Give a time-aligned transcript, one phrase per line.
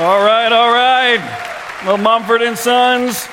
[0.00, 1.18] All right, all right.
[1.84, 3.27] Well, Mumford and Sons.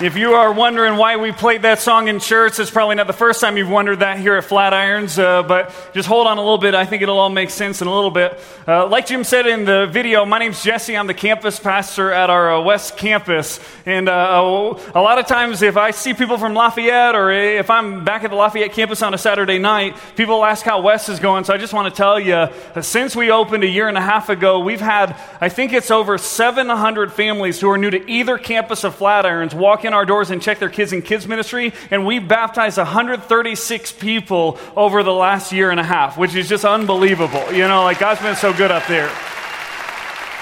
[0.00, 3.12] If you are wondering why we played that song in church, it's probably not the
[3.12, 6.58] first time you've wondered that here at Flatirons, uh, but just hold on a little
[6.58, 6.74] bit.
[6.74, 8.40] I think it'll all make sense in a little bit.
[8.66, 10.96] Uh, like Jim said in the video, my name's Jesse.
[10.96, 13.60] I'm the campus pastor at our uh, West Campus.
[13.84, 18.02] And uh, a lot of times, if I see people from Lafayette or if I'm
[18.02, 21.44] back at the Lafayette campus on a Saturday night, people ask how West is going.
[21.44, 22.48] So I just want to tell you,
[22.80, 26.16] since we opened a year and a half ago, we've had, I think it's over
[26.16, 30.40] 700 families who are new to either campus of Flatirons walk in our doors and
[30.40, 35.70] check their kids in kids ministry, and we baptized 136 people over the last year
[35.70, 37.52] and a half, which is just unbelievable.
[37.52, 39.10] You know, like God's been so good up there.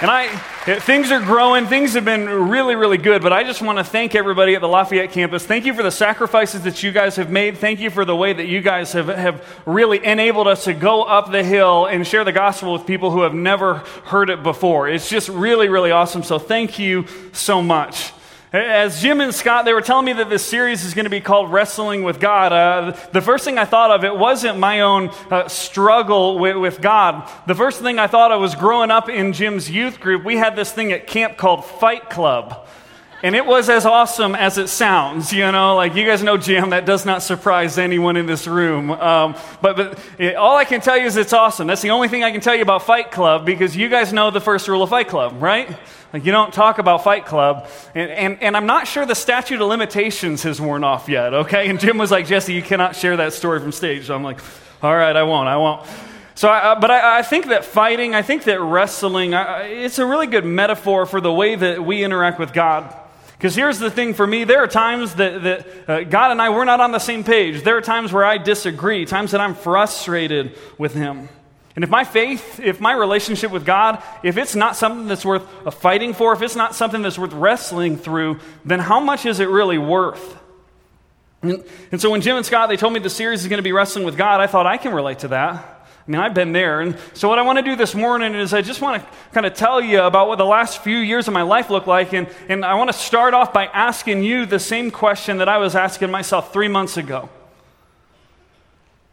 [0.02, 0.28] And I,
[0.80, 1.66] things are growing.
[1.66, 3.20] Things have been really, really good.
[3.22, 5.44] But I just want to thank everybody at the Lafayette campus.
[5.44, 7.58] Thank you for the sacrifices that you guys have made.
[7.58, 11.02] Thank you for the way that you guys have, have really enabled us to go
[11.02, 14.88] up the hill and share the gospel with people who have never heard it before.
[14.88, 16.22] It's just really, really awesome.
[16.22, 18.12] So thank you so much.
[18.52, 21.20] As Jim and Scott, they were telling me that this series is going to be
[21.20, 22.52] called Wrestling with God.
[22.52, 26.80] Uh, the first thing I thought of, it wasn't my own uh, struggle with, with,
[26.80, 27.30] God.
[27.46, 30.56] The first thing I thought of was growing up in Jim's youth group, we had
[30.56, 32.66] this thing at camp called Fight Club.
[33.22, 35.76] And it was as awesome as it sounds, you know.
[35.76, 38.90] Like you guys know, Jim, that does not surprise anyone in this room.
[38.90, 41.66] Um, but but it, all I can tell you is it's awesome.
[41.66, 44.30] That's the only thing I can tell you about Fight Club because you guys know
[44.30, 45.78] the first rule of Fight Club, right?
[46.12, 47.68] Like, you don't talk about Fight Club.
[47.94, 51.68] And, and, and I'm not sure the statute of limitations has worn off yet, okay?
[51.68, 54.06] And Jim was like, Jesse, you cannot share that story from stage.
[54.06, 54.40] So I'm like,
[54.82, 55.86] all right, I won't, I won't.
[56.34, 60.06] So, I, but I, I, think that fighting, I think that wrestling, I, it's a
[60.06, 62.96] really good metaphor for the way that we interact with God.
[63.40, 66.50] Because here's the thing for me there are times that, that uh, God and I,
[66.50, 67.62] we're not on the same page.
[67.62, 71.30] There are times where I disagree, times that I'm frustrated with Him.
[71.74, 75.74] And if my faith, if my relationship with God, if it's not something that's worth
[75.76, 79.48] fighting for, if it's not something that's worth wrestling through, then how much is it
[79.48, 80.36] really worth?
[81.40, 83.62] And, and so when Jim and Scott, they told me the series is going to
[83.62, 85.69] be wrestling with God, I thought I can relate to that.
[86.06, 86.80] I mean, I've been there.
[86.80, 89.46] And so, what I want to do this morning is I just want to kind
[89.46, 92.12] of tell you about what the last few years of my life look like.
[92.12, 95.58] And, and I want to start off by asking you the same question that I
[95.58, 97.28] was asking myself three months ago.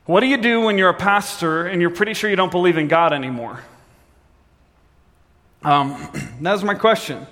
[0.05, 2.77] What do you do when you're a pastor and you're pretty sure you don't believe
[2.77, 3.61] in God anymore?
[5.63, 6.09] Um,
[6.41, 7.27] that was my question.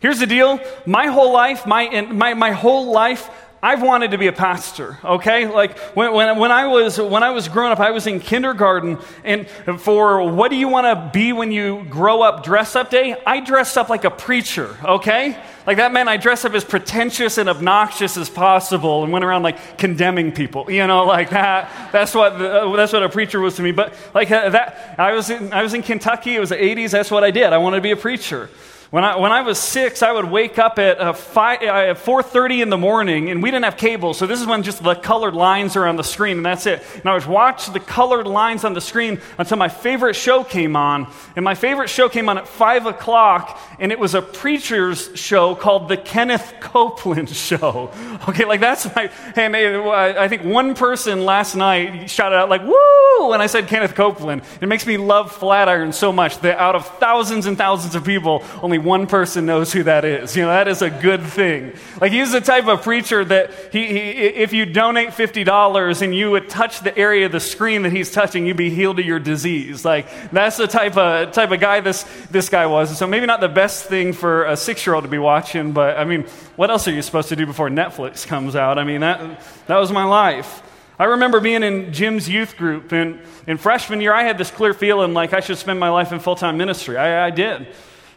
[0.00, 3.30] Here's the deal my whole life, my, my, my whole life,
[3.66, 5.48] I've wanted to be a pastor, okay?
[5.48, 8.96] Like when, when, when, I was, when I was growing up, I was in kindergarten,
[9.24, 9.48] and
[9.80, 13.16] for what do you want to be when you grow up dress up day?
[13.26, 15.36] I dressed up like a preacher, okay?
[15.66, 19.42] Like that meant I dressed up as pretentious and obnoxious as possible and went around
[19.42, 21.90] like condemning people, you know, like that.
[21.90, 23.72] That's what, the, that's what a preacher was to me.
[23.72, 26.92] But like uh, that, I was in, I was in Kentucky, it was the 80s,
[26.92, 27.52] that's what I did.
[27.52, 28.48] I wanted to be a preacher.
[28.90, 32.70] When I, when I was six, I would wake up at, uh, uh, 4.30 in
[32.70, 35.74] the morning, and we didn't have cable, so this is when just the colored lines
[35.74, 36.84] are on the screen, and that's it.
[36.94, 40.76] And I would watch the colored lines on the screen until my favorite show came
[40.76, 41.12] on.
[41.34, 45.56] And my favorite show came on at 5 o'clock, and it was a preacher's show
[45.56, 47.90] called The Kenneth Copeland Show.
[48.28, 53.30] Okay, like that's my, and I think one person last night shouted out like, woo,
[53.30, 54.42] when I said Kenneth Copeland.
[54.60, 58.44] It makes me love Flatiron so much that out of thousands and thousands of people,
[58.62, 60.36] only only one person knows who that is.
[60.36, 61.72] You know, that is a good thing.
[62.00, 66.30] Like, he's the type of preacher that he, he, if you donate $50 and you
[66.30, 69.18] would touch the area of the screen that he's touching, you'd be healed of your
[69.18, 69.84] disease.
[69.84, 72.96] Like, that's the type of, type of guy this, this guy was.
[72.98, 75.96] So, maybe not the best thing for a six year old to be watching, but
[75.96, 76.24] I mean,
[76.56, 78.78] what else are you supposed to do before Netflix comes out?
[78.78, 80.62] I mean, that, that was my life.
[80.98, 84.72] I remember being in Jim's youth group, and in freshman year, I had this clear
[84.72, 86.96] feeling like I should spend my life in full time ministry.
[86.96, 87.68] I, I did.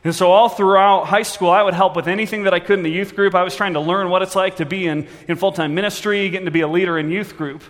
[0.04, 2.84] And so, all throughout high school, I would help with anything that I could in
[2.84, 3.36] the youth group.
[3.36, 6.30] I was trying to learn what it's like to be in, in full time ministry,
[6.30, 7.64] getting to be a leader in youth group.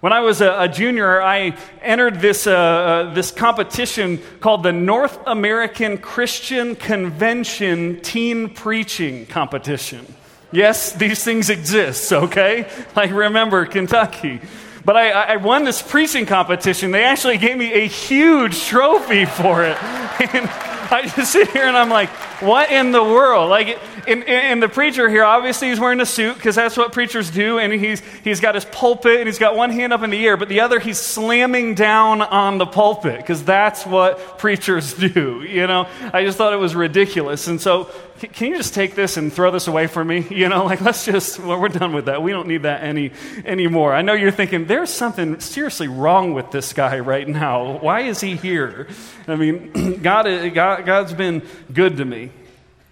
[0.00, 4.72] When I was a, a junior, I entered this, uh, uh, this competition called the
[4.72, 10.06] North American Christian Convention Teen Preaching Competition.
[10.52, 12.68] Yes, these things exist, okay?
[12.96, 14.40] Like, remember Kentucky.
[14.84, 16.92] But I, I won this preaching competition.
[16.92, 19.76] They actually gave me a huge trophy for it.
[20.32, 20.48] And,
[20.90, 22.08] I just sit here and I'm like,
[22.40, 23.50] what in the world?
[23.50, 27.30] Like, and, and the preacher here, obviously, he's wearing a suit because that's what preachers
[27.30, 27.58] do.
[27.58, 30.36] And he's, he's got his pulpit and he's got one hand up in the air,
[30.36, 35.42] but the other he's slamming down on the pulpit because that's what preachers do.
[35.42, 37.46] You know, I just thought it was ridiculous.
[37.46, 37.90] And so
[38.20, 40.26] can you just take this and throw this away from me?
[40.36, 42.22] You know, like let's just, well, we're done with that.
[42.22, 43.12] We don't need that any
[43.44, 43.94] anymore.
[43.94, 47.78] I know you're thinking there's something seriously wrong with this guy right now.
[47.78, 48.86] Why is he here?
[49.26, 51.42] I mean, God, God God, God's been
[51.72, 52.30] good to me.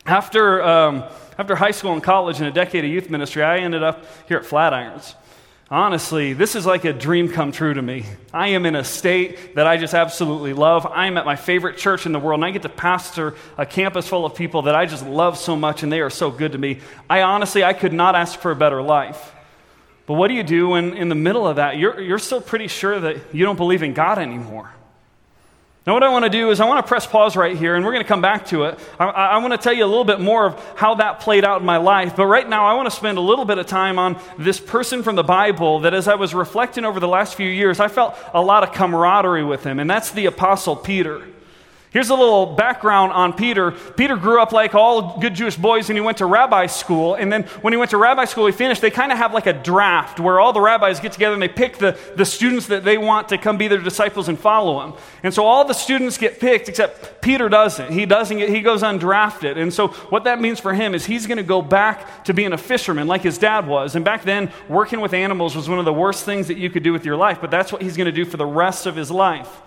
[0.06, 1.05] After, um,
[1.37, 4.38] after high school and college and a decade of youth ministry, I ended up here
[4.38, 5.15] at Flatirons.
[5.71, 8.05] Honestly, this is like a dream come true to me.
[8.35, 10.87] I am in a state that I just absolutely love.
[10.87, 13.65] I am at my favorite church in the world, and I get to pastor a
[13.65, 16.53] campus full of people that I just love so much, and they are so good
[16.53, 16.81] to me.
[17.09, 19.33] I honestly, I could not ask for a better life.
[20.07, 22.69] But what do you do when, in the middle of that, you're, you're still pretty
[22.69, 24.71] sure that you don't believe in God anymore?
[25.87, 27.85] Now, what I want to do is I want to press pause right here, and
[27.85, 28.79] we're going to come back to it.
[28.99, 31.61] I, I, want to tell you a little bit more of how that played out
[31.61, 32.17] in my life.
[32.17, 35.03] But right now, I want to spend a little bit of time on this person
[35.03, 38.17] from the Bible that, as I was reflecting over the last few years, I felt
[38.33, 41.23] a lot of camaraderie with him, and that's the Apostle Peter.
[41.94, 43.70] Here's a little background on Peter.
[43.70, 47.14] Peter grew up like all good Jewish boys, and he went to rabbi school.
[47.14, 48.81] And then when he went to rabbi school, he finished.
[48.81, 51.46] They kind of have like a draft where all the rabbis get together and they
[51.46, 54.94] pick the, the students that they want to come be their disciples and follow him.
[55.23, 57.93] And so all the students get picked, except Peter doesn't.
[57.93, 59.56] He doesn't get, he goes undrafted.
[59.56, 62.52] And so what that means for him is he's going to go back to being
[62.52, 63.94] a fisherman like his dad was.
[63.94, 66.82] And back then, working with animals was one of the worst things that you could
[66.82, 68.96] do with your life, but that's what he's going to do for the rest of
[68.96, 69.61] his life.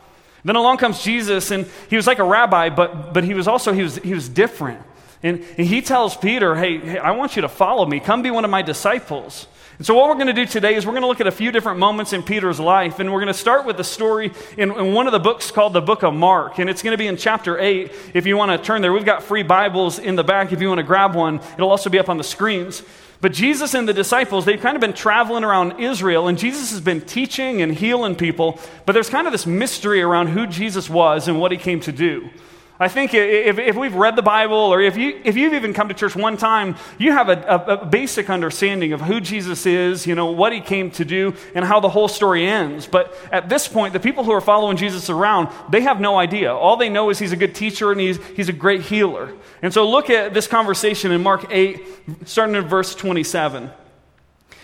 [0.48, 3.74] Then along comes Jesus, and he was like a rabbi, but, but he was also,
[3.74, 4.82] he was, he was different.
[5.22, 8.00] And, and he tells Peter, hey, hey, I want you to follow me.
[8.00, 9.48] Come be one of my disciples.
[9.78, 11.32] And so, what we're going to do today is we're going to look at a
[11.32, 13.00] few different moments in Peter's life.
[13.00, 15.74] And we're going to start with the story in, in, one of the books called
[15.74, 16.60] the Book of Mark.
[16.60, 17.92] And it's going to be in chapter 8.
[18.14, 20.70] If you want to turn there, we've got free Bibles in the back if you
[20.70, 21.42] want to grab one.
[21.56, 22.84] It'll also be up on the screens.
[23.20, 26.82] But Jesus and the disciples, they've kind of been traveling around Israel, and Jesus has
[26.82, 28.60] been teaching and healing people.
[28.86, 31.92] But there's kind of this mystery around who Jesus was and what he came to
[31.92, 32.30] do.
[32.80, 35.88] I think if, if we've read the Bible or if, you, if you've even come
[35.88, 40.06] to church one time, you have a, a, a, basic understanding of who Jesus is,
[40.06, 42.86] you know, what he came to do, and how the whole story ends.
[42.86, 46.54] But at this point, the people who are following Jesus around, they have no idea.
[46.54, 49.34] All they know is he's a good teacher and he's, he's a great healer.
[49.64, 51.84] And so look at this conversation in Mark 8,
[52.26, 53.64] starting in verse 27.
[53.64, 53.72] It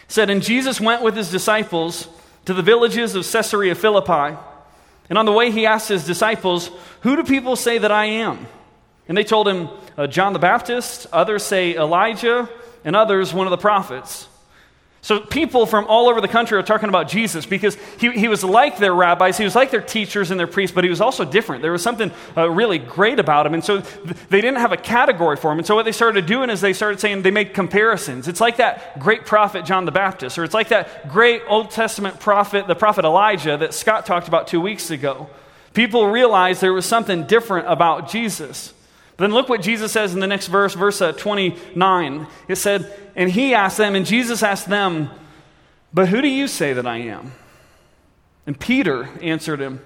[0.07, 2.07] said, And Jesus went with his disciples
[2.45, 4.37] to the villages of Caesarea Philippi.
[5.09, 6.69] And on the way, he asked his disciples,
[7.01, 8.47] Who do people say that I am?
[9.07, 12.49] And they told him, uh, John the Baptist, others say Elijah,
[12.85, 14.27] and others one of the prophets.
[15.03, 18.41] So people from all over the country are talking about Jesus because he, he was
[18.41, 21.25] like their rabbis, he was like their teachers and their priests, but he was also
[21.25, 21.61] different.
[21.61, 23.53] There was something uh, really great about him.
[23.53, 25.57] And so th- they didn't have a category for him.
[25.57, 28.29] And so what they started doing is they started saying they made comparisons.
[28.29, 32.21] It's like that great prophet John the Baptist, or it's like that great Old Testament
[32.21, 35.29] prophet, the prophet Elijah, that Scott talked about two weeks ago.
[35.73, 38.73] People realized there was something different about Jesus.
[39.17, 42.27] Then look what Jesus says in the next verse, verse uh, 29.
[42.47, 45.09] It said, And he asked them, and Jesus asked them,
[45.93, 47.33] But who do you say that I am?
[48.47, 49.81] And Peter answered him,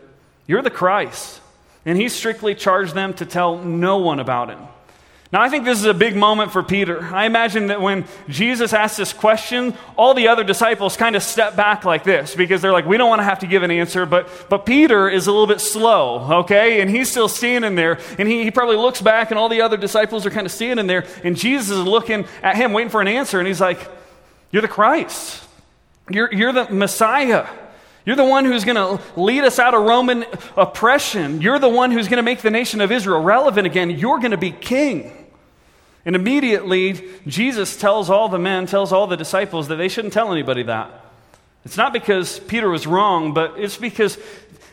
[0.48, 1.42] You're the Christ.
[1.86, 4.60] And he strictly charged them to tell no one about him.
[5.32, 7.04] Now, I think this is a big moment for Peter.
[7.04, 11.58] I imagine that when Jesus asked this question, all the other disciples kind of step
[11.58, 14.06] back like this because they're like, we don't want to have to give an answer.
[14.06, 16.80] But, but Peter is a little bit slow, okay?
[16.80, 18.00] And he's still standing there.
[18.18, 20.88] And he, he probably looks back, and all the other disciples are kind of standing
[20.88, 21.06] there.
[21.26, 23.38] And Jesus is looking at him, waiting for an answer.
[23.38, 23.80] And he's like,
[24.52, 25.44] You're the Christ,
[26.10, 27.48] you're, you're the Messiah.
[28.08, 30.24] You're the one who's going to lead us out of Roman
[30.56, 31.42] oppression.
[31.42, 33.90] You're the one who's going to make the nation of Israel relevant again.
[33.90, 35.12] You're going to be king.
[36.06, 40.32] And immediately, Jesus tells all the men, tells all the disciples that they shouldn't tell
[40.32, 40.90] anybody that.
[41.66, 44.18] It's not because Peter was wrong, but it's because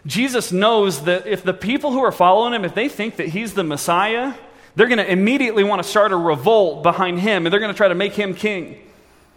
[0.06, 3.54] Jesus knows that if the people who are following him, if they think that he's
[3.54, 4.34] the Messiah,
[4.76, 7.76] they're going to immediately want to start a revolt behind him and they're going to
[7.76, 8.80] try to make him king.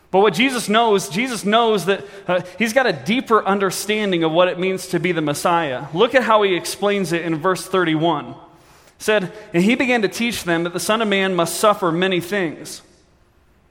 [0.09, 4.47] But what Jesus knows, Jesus knows that uh, he's got a deeper understanding of what
[4.47, 5.87] it means to be the Messiah.
[5.93, 8.33] Look at how he explains it in verse 31.
[8.99, 12.21] said, And he began to teach them that the Son of Man must suffer many
[12.21, 12.81] things,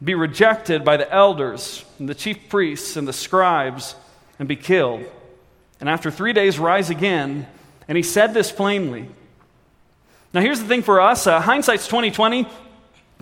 [0.04, 3.94] be rejected by the elders, and the chief priests, and the scribes,
[4.38, 5.06] and be killed.
[5.80, 7.46] And after three days, rise again.
[7.88, 9.08] And he said this plainly.
[10.34, 12.46] Now, here's the thing for us uh, hindsight's 2020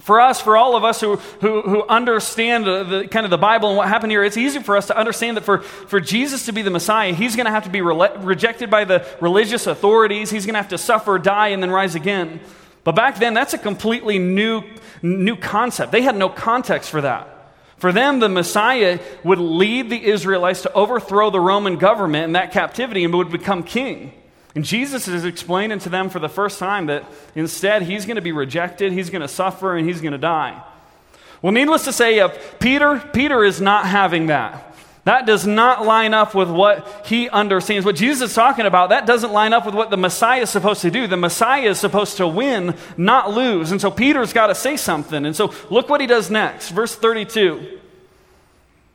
[0.00, 3.38] for us, for all of us who, who, who understand the, the, kind of the
[3.38, 6.46] Bible and what happened here, it's easy for us to understand that for, for Jesus
[6.46, 9.66] to be the Messiah, he's going to have to be re- rejected by the religious
[9.66, 10.30] authorities.
[10.30, 12.40] He's going to have to suffer, die, and then rise again.
[12.82, 14.64] But back then, that's a completely new,
[15.00, 15.92] new concept.
[15.92, 17.30] They had no context for that.
[17.76, 22.52] For them, the Messiah would lead the Israelites to overthrow the Roman government in that
[22.52, 24.12] captivity and would become king.
[24.54, 28.22] And Jesus is explaining to them for the first time that instead he's going to
[28.22, 30.62] be rejected, he's going to suffer, and he's going to die.
[31.42, 32.28] Well, needless to say, uh,
[32.60, 34.74] Peter, Peter is not having that.
[35.04, 37.84] That does not line up with what he understands.
[37.84, 40.80] What Jesus is talking about, that doesn't line up with what the Messiah is supposed
[40.80, 41.06] to do.
[41.06, 43.70] The Messiah is supposed to win, not lose.
[43.70, 45.26] And so Peter's got to say something.
[45.26, 46.70] And so look what he does next.
[46.70, 47.80] Verse 32.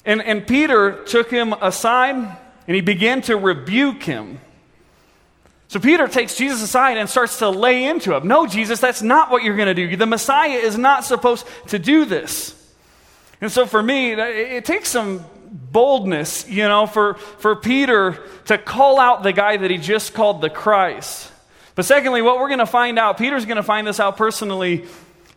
[0.03, 4.39] And, and Peter took him aside and he began to rebuke him.
[5.69, 8.27] So Peter takes Jesus aside and starts to lay into him.
[8.27, 9.95] No, Jesus, that's not what you're going to do.
[9.95, 12.55] The Messiah is not supposed to do this.
[13.39, 18.99] And so for me, it takes some boldness, you know, for, for Peter to call
[18.99, 21.31] out the guy that he just called the Christ.
[21.75, 24.85] But secondly, what we're going to find out, Peter's going to find this out personally.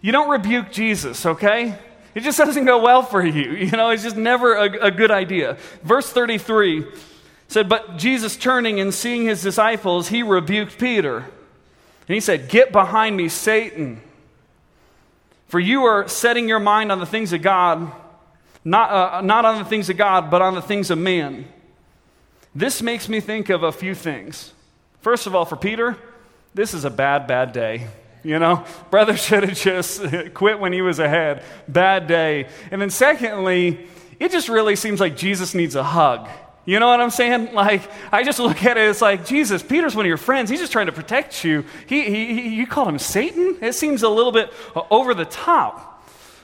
[0.01, 1.79] You don't rebuke Jesus, okay?
[2.15, 3.53] It just doesn't go well for you.
[3.53, 5.59] You know, it's just never a, a good idea.
[5.83, 6.87] Verse 33
[7.53, 11.19] said, But Jesus turning and seeing his disciples, he rebuked Peter.
[11.19, 14.01] And he said, Get behind me, Satan.
[15.49, 17.93] For you are setting your mind on the things of God
[18.65, 21.47] not, uh, not on the things of God, but on the things of man.
[22.55, 24.53] This makes me think of a few things.
[25.01, 25.97] First of all, for Peter,
[26.55, 27.89] this is a bad, bad day.
[28.23, 30.03] You know, brother should have just
[30.35, 31.43] quit when he was ahead.
[31.67, 32.49] Bad day.
[32.71, 33.89] And then, secondly,
[34.21, 36.29] it just really seems like Jesus needs a hug.
[36.65, 37.53] You know what I'm saying?
[37.63, 40.51] Like, I just look at it, it's like, Jesus, Peter's one of your friends.
[40.51, 41.65] He's just trying to protect you.
[41.87, 43.59] He, he, he you called him Satan?
[43.61, 45.89] It seems a little bit uh, over the top.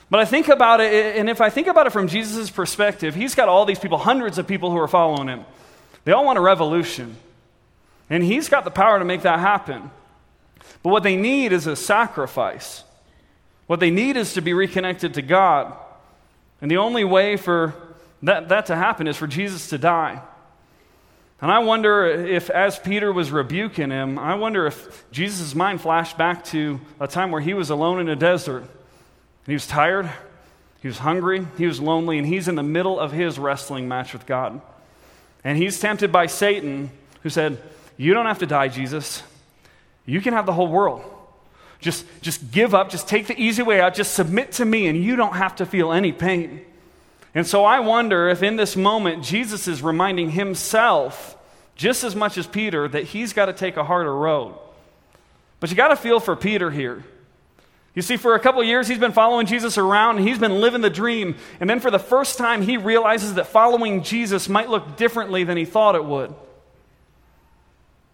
[0.09, 3.35] But I think about it, and if I think about it from Jesus' perspective, he's
[3.35, 5.45] got all these people, hundreds of people who are following him.
[6.03, 7.15] They all want a revolution.
[8.09, 9.91] And he's got the power to make that happen.
[10.81, 12.83] But what they need is a sacrifice.
[13.67, 15.75] What they need is to be reconnected to God.
[16.61, 17.75] And the only way for
[18.23, 20.21] that, that to happen is for Jesus to die.
[21.41, 26.17] And I wonder if, as Peter was rebuking him, I wonder if Jesus' mind flashed
[26.17, 28.65] back to a time where he was alone in a desert
[29.49, 30.07] he was tired,
[30.79, 34.13] he was hungry, he was lonely, and he's in the middle of his wrestling match
[34.13, 34.61] with God.
[35.43, 36.91] And he's tempted by Satan,
[37.23, 37.59] who said,
[37.97, 39.23] You don't have to die, Jesus.
[40.05, 41.03] You can have the whole world.
[41.79, 45.03] Just, just give up, just take the easy way out, just submit to me, and
[45.03, 46.63] you don't have to feel any pain.
[47.35, 51.37] And so I wonder if in this moment Jesus is reminding himself,
[51.75, 54.55] just as much as Peter, that he's got to take a harder road.
[55.59, 57.03] But you got to feel for Peter here.
[57.95, 60.81] You see, for a couple years, he's been following Jesus around and he's been living
[60.81, 61.35] the dream.
[61.59, 65.57] And then for the first time, he realizes that following Jesus might look differently than
[65.57, 66.33] he thought it would.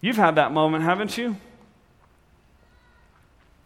[0.00, 1.36] You've had that moment, haven't you?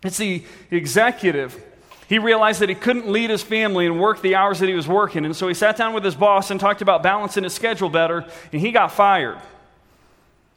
[0.03, 1.63] It's the executive.
[2.11, 4.87] He realized that he couldn't lead his family and work the hours that he was
[4.87, 5.25] working.
[5.25, 8.27] And so he sat down with his boss and talked about balancing his schedule better,
[8.53, 9.39] and he got fired.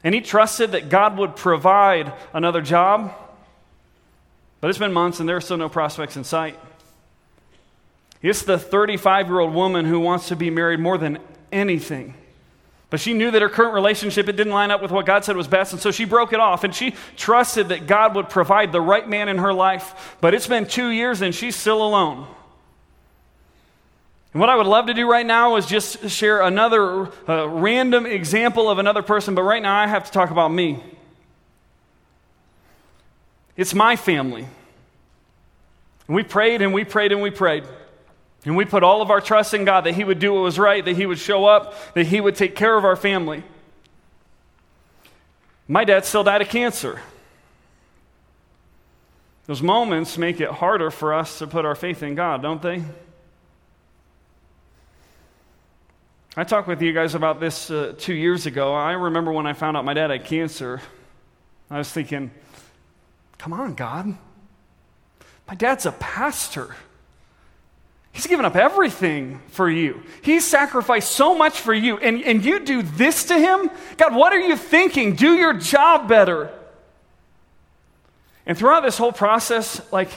[0.04, 3.14] And he trusted that God would provide another job
[4.64, 6.58] but it's been months and there are still no prospects in sight.
[8.22, 11.18] It's the 35 year old woman who wants to be married more than
[11.52, 12.14] anything.
[12.94, 15.36] But she knew that her current relationship it didn't line up with what God said
[15.36, 16.64] was best, and so she broke it off.
[16.64, 20.16] And she trusted that God would provide the right man in her life.
[20.22, 22.28] But it's been two years and she's still alone.
[24.32, 28.06] And what I would love to do right now is just share another uh, random
[28.06, 30.80] example of another person, but right now I have to talk about me.
[33.58, 34.46] It's my family.
[36.08, 37.64] And we prayed and we prayed and we prayed.
[38.46, 40.60] And we put all of our trust in God that He would do what was
[40.60, 43.44] right, that He would show up, that He would take care of our family.
[45.68, 47.00] My dad still died of cancer.
[49.46, 52.84] Those moments make it harder for us to put our faith in God, don't they?
[56.36, 58.74] I talked with you guys about this uh, two years ago.
[58.74, 60.82] I remember when I found out my dad had cancer,
[61.70, 62.32] I was thinking,
[63.38, 64.18] Come on, God.
[65.48, 66.76] My dad's a pastor.
[68.14, 70.04] He's given up everything for you.
[70.22, 73.72] He's sacrificed so much for you, and, and you do this to him?
[73.98, 75.16] God, what are you thinking?
[75.16, 76.52] Do your job better.
[78.46, 80.10] And throughout this whole process, like,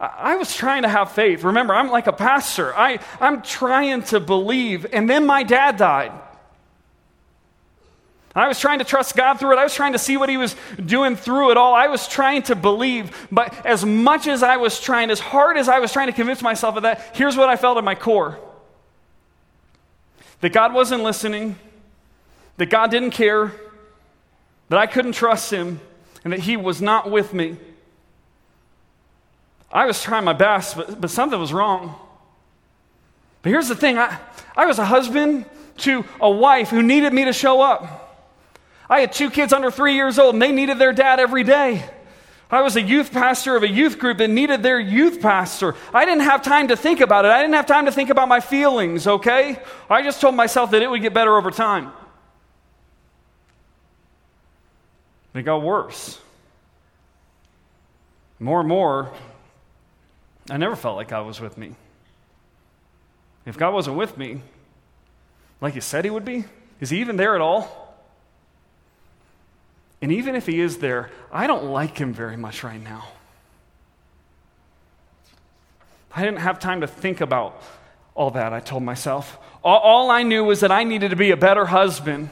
[0.00, 1.44] I was trying to have faith.
[1.44, 2.74] Remember, I'm like a pastor.
[2.74, 4.86] I, I'm trying to believe.
[4.92, 6.12] And then my dad died.
[8.34, 9.58] I was trying to trust God through it.
[9.58, 11.74] I was trying to see what He was doing through it all.
[11.74, 13.28] I was trying to believe.
[13.30, 16.40] But as much as I was trying, as hard as I was trying to convince
[16.40, 18.38] myself of that, here's what I felt at my core
[20.40, 21.56] that God wasn't listening,
[22.56, 23.52] that God didn't care,
[24.70, 25.80] that I couldn't trust Him,
[26.24, 27.58] and that He was not with me.
[29.70, 31.94] I was trying my best, but, but something was wrong.
[33.42, 34.18] But here's the thing I,
[34.56, 35.44] I was a husband
[35.78, 38.01] to a wife who needed me to show up.
[38.88, 41.84] I had two kids under three years old, and they needed their dad every day.
[42.50, 45.74] I was a youth pastor of a youth group that needed their youth pastor.
[45.94, 47.30] I didn't have time to think about it.
[47.30, 49.58] I didn't have time to think about my feelings, okay?
[49.88, 51.92] I just told myself that it would get better over time.
[55.34, 56.20] It got worse.
[58.38, 59.10] More and more,
[60.50, 61.74] I never felt like God was with me.
[63.46, 64.42] If God wasn't with me,
[65.62, 66.44] like He said He would be,
[66.80, 67.81] is He even there at all?
[70.02, 73.08] And even if he is there, I don't like him very much right now.
[76.14, 77.62] I didn't have time to think about
[78.14, 79.38] all that, I told myself.
[79.64, 82.28] All, all I knew was that I needed to be a better husband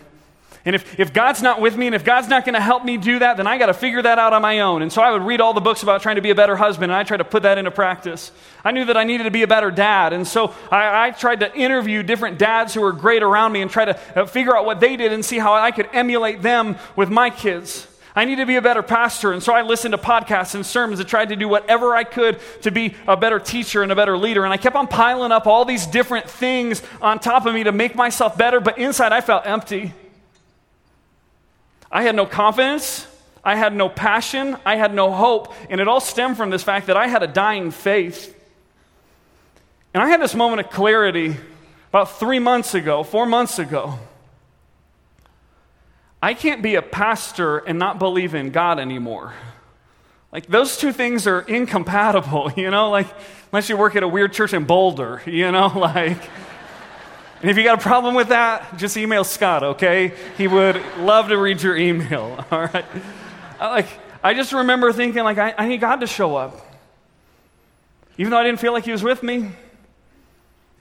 [0.64, 2.98] and if, if God's not with me and if God's not going to help me
[2.98, 4.82] do that, then I got to figure that out on my own.
[4.82, 6.92] And so I would read all the books about trying to be a better husband,
[6.92, 8.30] and I tried to put that into practice.
[8.62, 10.12] I knew that I needed to be a better dad.
[10.12, 13.70] And so I, I tried to interview different dads who were great around me and
[13.70, 16.76] try to uh, figure out what they did and see how I could emulate them
[16.94, 17.86] with my kids.
[18.14, 19.32] I need to be a better pastor.
[19.32, 22.38] And so I listened to podcasts and sermons and tried to do whatever I could
[22.62, 24.44] to be a better teacher and a better leader.
[24.44, 27.72] And I kept on piling up all these different things on top of me to
[27.72, 29.94] make myself better, but inside I felt empty.
[31.90, 33.06] I had no confidence.
[33.42, 34.56] I had no passion.
[34.64, 35.54] I had no hope.
[35.68, 38.36] And it all stemmed from this fact that I had a dying faith.
[39.92, 41.36] And I had this moment of clarity
[41.88, 43.98] about three months ago, four months ago.
[46.22, 49.32] I can't be a pastor and not believe in God anymore.
[50.32, 52.90] Like, those two things are incompatible, you know?
[52.90, 53.08] Like,
[53.52, 55.68] unless you work at a weird church in Boulder, you know?
[55.74, 56.18] Like,
[57.40, 60.12] and if you got a problem with that, just email Scott, okay?
[60.36, 62.84] He would love to read your email, all right?
[63.58, 63.88] Like,
[64.22, 66.66] I just remember thinking, like, I, I need God to show up.
[68.18, 69.50] Even though I didn't feel like He was with me,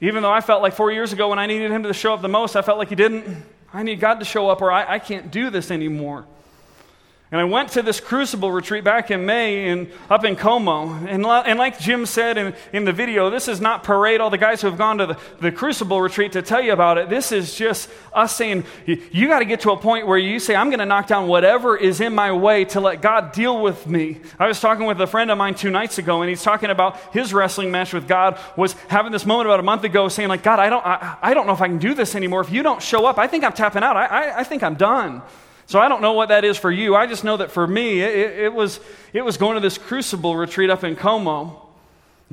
[0.02, 2.22] even though I felt like four years ago when I needed Him to show up
[2.22, 3.46] the most, I felt like He didn't.
[3.72, 6.26] I need God to show up or I, I can't do this anymore.
[7.32, 10.92] And I went to this crucible retreat back in May in, up in Como.
[11.06, 14.40] And, and like Jim said in, in the video, this is not parade all the
[14.40, 17.08] guys who have gone to the, the crucible retreat to tell you about it.
[17.08, 20.40] This is just us saying, you, you got to get to a point where you
[20.40, 23.62] say, I'm going to knock down whatever is in my way to let God deal
[23.62, 24.22] with me.
[24.40, 26.98] I was talking with a friend of mine two nights ago, and he's talking about
[27.14, 30.42] his wrestling match with God was having this moment about a month ago saying, like,
[30.42, 32.42] God, I don't, I, I don't know if I can do this anymore.
[32.42, 33.96] If you don't show up, I think I'm tapping out.
[33.96, 35.22] I, I, I think I'm done.
[35.70, 36.96] So I don't know what that is for you.
[36.96, 38.80] I just know that for me, it, it, was,
[39.14, 41.64] it was going to this crucible retreat up in Como,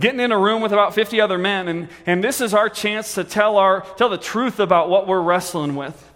[0.01, 3.15] getting in a room with about 50 other men, and, and this is our chance
[3.17, 6.11] to tell, our, tell the truth about what we're wrestling with.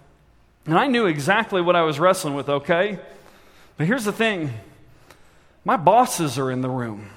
[0.64, 2.98] And I knew exactly what I was wrestling with, okay?
[3.76, 4.54] But here's the thing
[5.62, 7.10] my bosses are in the room.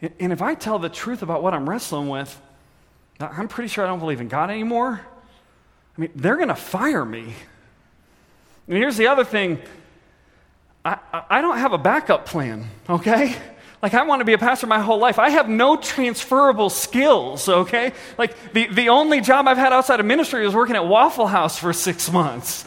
[0.00, 2.40] And if I tell the truth about what I'm wrestling with,
[3.18, 5.00] I'm pretty sure I don't believe in God anymore.
[5.98, 7.34] I mean, they're going to fire me.
[8.68, 9.60] And here's the other thing
[10.84, 10.98] I,
[11.30, 13.34] I don't have a backup plan, okay?
[13.82, 15.18] Like, I want to be a pastor my whole life.
[15.18, 17.92] I have no transferable skills, okay?
[18.16, 21.58] Like, the, the only job I've had outside of ministry was working at Waffle House
[21.58, 22.64] for six months.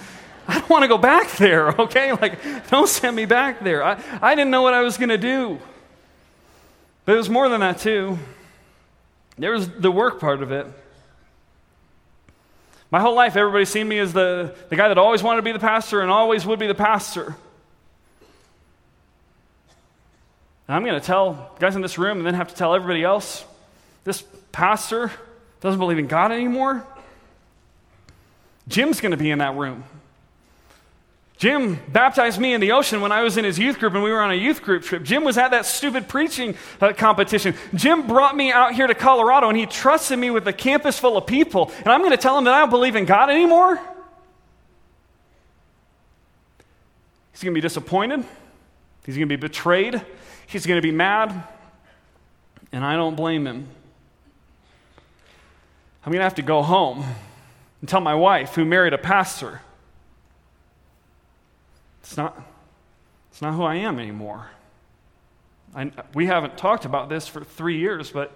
[0.47, 2.11] I don't want to go back there, okay?
[2.11, 3.83] Like, don't send me back there.
[3.83, 5.59] I, I didn't know what I was going to do.
[7.05, 8.19] But it was more than that, too.
[9.37, 10.67] There was the work part of it.
[12.91, 15.51] My whole life, everybody's seen me as the, the guy that always wanted to be
[15.51, 17.35] the pastor and always would be the pastor.
[20.67, 23.03] And I'm going to tell guys in this room and then have to tell everybody
[23.03, 23.45] else
[24.03, 25.11] this pastor
[25.61, 26.85] doesn't believe in God anymore.
[28.67, 29.83] Jim's going to be in that room.
[31.39, 34.11] Jim baptized me in the ocean when I was in his youth group and we
[34.11, 35.03] were on a youth group trip.
[35.03, 37.55] Jim was at that stupid preaching uh, competition.
[37.73, 41.15] Jim brought me out here to Colorado and he trusted me with a campus full
[41.15, 41.71] of people.
[41.77, 43.79] And I'm going to tell him that I don't believe in God anymore?
[47.31, 48.25] He's going to be disappointed.
[49.05, 50.01] He's going to be betrayed.
[50.45, 51.43] He's going to be mad.
[52.73, 53.65] And I don't blame him.
[56.05, 57.05] I'm going to have to go home
[57.79, 59.61] and tell my wife, who married a pastor,
[62.09, 62.41] it's not,
[63.29, 64.47] it's not who I am anymore.
[65.75, 68.31] I, we haven't talked about this for three years, but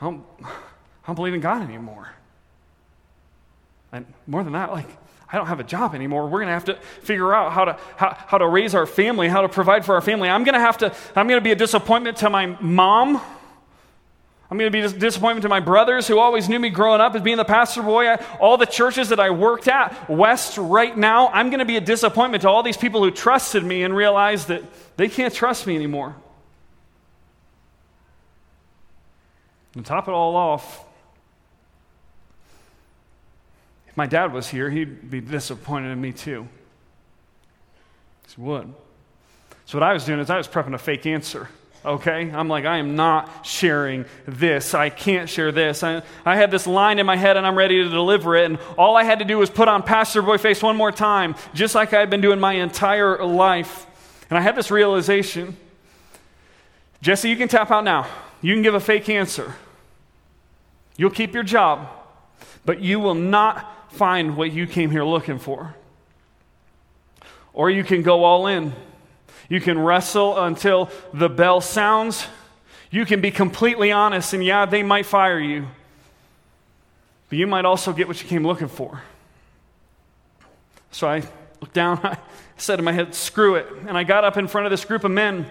[0.00, 0.48] I don't, I
[1.08, 2.08] don't believe in God anymore.
[3.90, 4.86] And more than that, like,
[5.28, 6.26] I don't have a job anymore.
[6.26, 9.26] We're going to have to figure out how to, how, how to raise our family,
[9.26, 10.28] how to provide for our family.
[10.28, 13.20] I'm going to have to, I'm going to be a disappointment to my mom
[14.50, 17.14] I'm going to be a disappointment to my brothers who always knew me growing up
[17.14, 18.08] as being the pastor boy.
[18.08, 21.76] I, all the churches that I worked at, West right now, I'm going to be
[21.76, 24.62] a disappointment to all these people who trusted me and realized that
[24.96, 26.16] they can't trust me anymore.
[29.74, 30.82] And to top it all off,
[33.86, 36.48] if my dad was here, he'd be disappointed in me too.
[38.34, 38.72] He would.
[39.66, 41.48] So, what I was doing is I was prepping a fake answer.
[41.84, 42.30] Okay?
[42.30, 44.74] I'm like, I am not sharing this.
[44.74, 45.82] I can't share this.
[45.82, 48.46] I, I had this line in my head and I'm ready to deliver it.
[48.46, 51.34] And all I had to do was put on Pastor Boy face one more time,
[51.54, 53.86] just like I've been doing my entire life.
[54.28, 55.56] And I had this realization
[57.00, 58.06] Jesse, you can tap out now.
[58.42, 59.54] You can give a fake answer.
[60.96, 61.88] You'll keep your job,
[62.64, 65.74] but you will not find what you came here looking for.
[67.52, 68.72] Or you can go all in.
[69.48, 72.26] You can wrestle until the bell sounds.
[72.90, 75.66] You can be completely honest, and yeah, they might fire you,
[77.28, 79.02] but you might also get what you came looking for.
[80.90, 81.22] So I
[81.60, 82.18] looked down, I
[82.56, 83.66] said in my head, screw it.
[83.86, 85.46] And I got up in front of this group of men,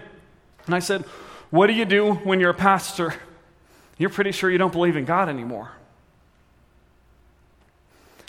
[0.66, 1.02] and I said,
[1.50, 3.14] What do you do when you're a pastor?
[3.98, 5.72] You're pretty sure you don't believe in God anymore.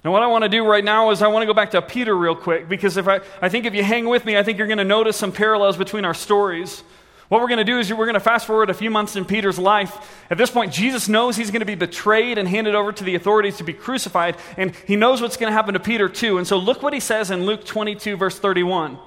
[0.03, 1.81] And what I want to do right now is I want to go back to
[1.81, 4.57] Peter real quick because if I, I think if you hang with me, I think
[4.57, 6.83] you're going to notice some parallels between our stories.
[7.29, 9.23] What we're going to do is we're going to fast forward a few months in
[9.23, 10.25] Peter's life.
[10.31, 13.13] At this point, Jesus knows he's going to be betrayed and handed over to the
[13.13, 16.39] authorities to be crucified, and he knows what's going to happen to Peter too.
[16.39, 18.97] And so look what he says in Luke 22, verse 31.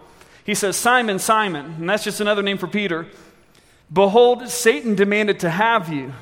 [0.45, 3.09] He says, Simon, Simon, and that's just another name for Peter.
[3.93, 6.13] Behold, Satan demanded to have you,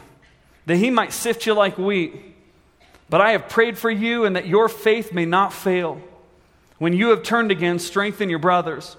[0.64, 2.29] that he might sift you like wheat.
[3.10, 6.00] But I have prayed for you and that your faith may not fail.
[6.78, 8.96] When you have turned again, strengthen your brothers.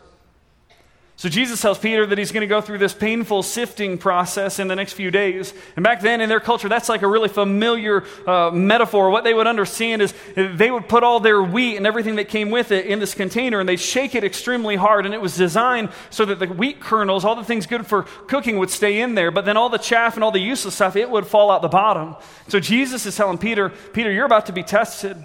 [1.22, 4.68] So Jesus tells Peter that he's going to go through this painful sifting process in
[4.68, 5.54] the next few days.
[5.76, 9.12] And back then in their culture, that's like a really familiar uh, metaphor.
[9.12, 12.50] What they would understand is they would put all their wheat and everything that came
[12.50, 15.06] with it in this container and they'd shake it extremely hard.
[15.06, 18.58] And it was designed so that the wheat kernels, all the things good for cooking,
[18.58, 19.30] would stay in there.
[19.30, 21.68] But then all the chaff and all the useless stuff, it would fall out the
[21.68, 22.16] bottom.
[22.48, 25.24] So Jesus is telling Peter, Peter, you're about to be tested.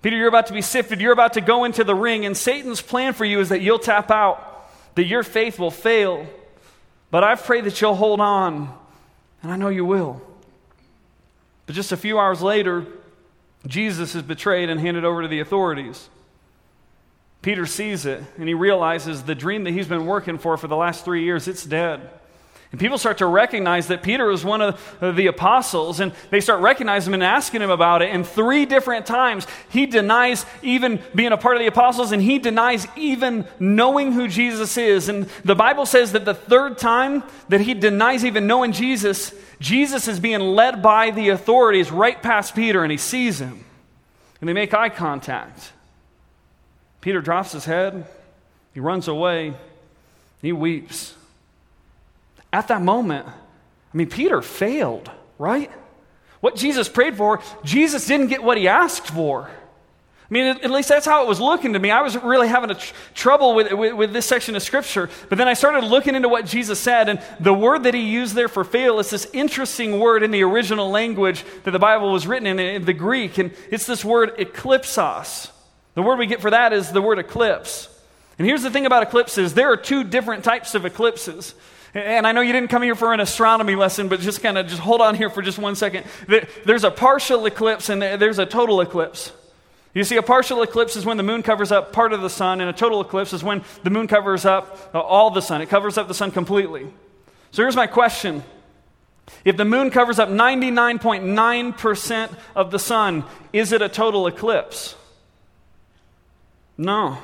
[0.00, 1.02] Peter, you're about to be sifted.
[1.02, 2.24] You're about to go into the ring.
[2.24, 4.46] And Satan's plan for you is that you'll tap out
[4.94, 6.26] that your faith will fail,
[7.10, 8.72] but I pray that you'll hold on,
[9.42, 10.20] and I know you will.
[11.66, 12.86] But just a few hours later,
[13.66, 16.08] Jesus is betrayed and handed over to the authorities.
[17.42, 20.76] Peter sees it, and he realizes the dream that he's been working for for the
[20.76, 22.10] last three years, it's dead.
[22.72, 26.60] And people start to recognize that Peter was one of the apostles, and they start
[26.60, 28.10] recognizing him and asking him about it.
[28.10, 32.38] And three different times, he denies even being a part of the apostles, and he
[32.38, 35.08] denies even knowing who Jesus is.
[35.08, 40.06] And the Bible says that the third time that he denies even knowing Jesus, Jesus
[40.06, 43.64] is being led by the authorities right past Peter, and he sees him.
[44.40, 45.72] And they make eye contact.
[47.00, 48.06] Peter drops his head,
[48.74, 49.54] he runs away,
[50.40, 51.16] he weeps.
[52.52, 55.70] At that moment, I mean, Peter failed, right?
[56.40, 59.50] What Jesus prayed for, Jesus didn't get what he asked for.
[60.30, 61.90] I mean, at least that's how it was looking to me.
[61.90, 65.10] I was really having a tr- trouble with, with, with, this section of Scripture.
[65.28, 68.36] But then I started looking into what Jesus said, and the word that he used
[68.36, 72.28] there for fail is this interesting word in the original language that the Bible was
[72.28, 75.50] written in, in the Greek, and it's this word eklipsos.
[75.94, 77.88] The word we get for that is the word eclipse.
[78.38, 81.54] And here's the thing about eclipses there are two different types of eclipses.
[81.92, 84.68] And I know you didn't come here for an astronomy lesson, but just kind of
[84.68, 86.04] just hold on here for just one second.
[86.64, 89.32] There's a partial eclipse and there's a total eclipse.
[89.92, 92.60] You see, a partial eclipse is when the moon covers up part of the sun,
[92.60, 95.62] and a total eclipse is when the moon covers up uh, all the sun.
[95.62, 96.86] It covers up the sun completely.
[97.50, 98.44] So here's my question
[99.44, 104.94] If the moon covers up 99.9% of the sun, is it a total eclipse?
[106.78, 107.18] No.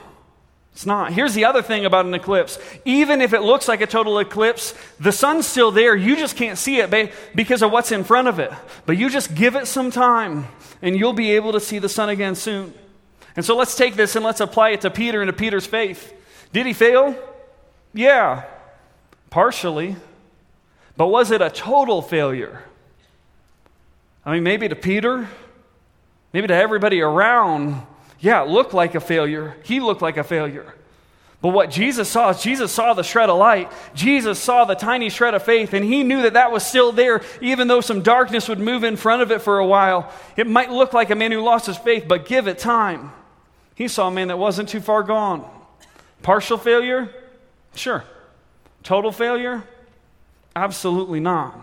[0.77, 1.15] It's not.
[1.15, 2.59] Here's the other thing about an eclipse.
[2.85, 5.97] Even if it looks like a total eclipse, the sun's still there.
[5.97, 8.53] You just can't see it because of what's in front of it.
[8.85, 10.49] But you just give it some time,
[10.83, 12.75] and you'll be able to see the sun again soon.
[13.37, 16.13] And so let's take this and let's apply it to Peter and to Peter's faith.
[16.53, 17.17] Did he fail?
[17.95, 18.45] Yeah,
[19.31, 19.97] partially.
[20.99, 22.65] But was it a total failure?
[24.27, 25.27] I mean, maybe to Peter,
[26.35, 27.81] maybe to everybody around
[28.21, 29.57] yeah, it looked like a failure.
[29.63, 30.75] He looked like a failure.
[31.43, 33.71] But what Jesus saw is Jesus saw the shred of light.
[33.95, 37.23] Jesus saw the tiny shred of faith, and he knew that that was still there,
[37.41, 40.11] even though some darkness would move in front of it for a while.
[40.37, 43.13] It might look like a man who lost his faith, but give it time.
[43.75, 45.49] He saw a man that wasn't too far gone.
[46.23, 47.11] Partial failure?
[47.75, 48.03] Sure.
[48.83, 49.63] Total failure?
[50.57, 51.61] Absolutely not.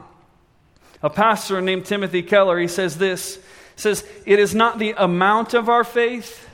[1.02, 3.40] A pastor named Timothy Keller, he says this
[3.76, 6.50] says, It is not the amount of our faith,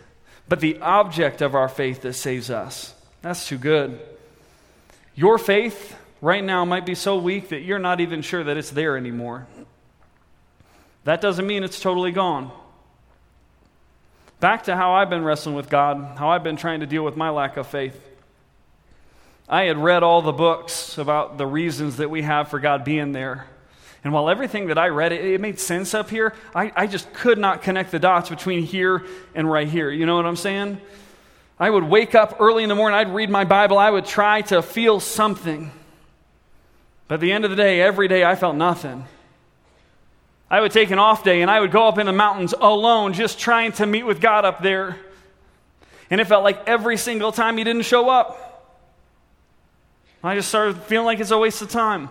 [0.47, 2.93] but the object of our faith that saves us.
[3.21, 3.99] That's too good.
[5.15, 8.71] Your faith right now might be so weak that you're not even sure that it's
[8.71, 9.47] there anymore.
[11.03, 12.51] That doesn't mean it's totally gone.
[14.39, 17.17] Back to how I've been wrestling with God, how I've been trying to deal with
[17.17, 18.05] my lack of faith.
[19.47, 23.11] I had read all the books about the reasons that we have for God being
[23.11, 23.47] there.
[24.03, 27.11] And while everything that I read, it, it made sense up here, I, I just
[27.13, 29.91] could not connect the dots between here and right here.
[29.91, 30.79] You know what I'm saying?
[31.59, 34.41] I would wake up early in the morning, I'd read my Bible, I would try
[34.43, 35.71] to feel something.
[37.09, 39.03] But at the end of the day, every day I felt nothing.
[40.49, 43.13] I would take an off day and I would go up in the mountains alone,
[43.13, 44.97] just trying to meet with God up there.
[46.09, 48.45] And it felt like every single time He didn't show up,
[50.23, 52.09] I just started feeling like it's a waste of time.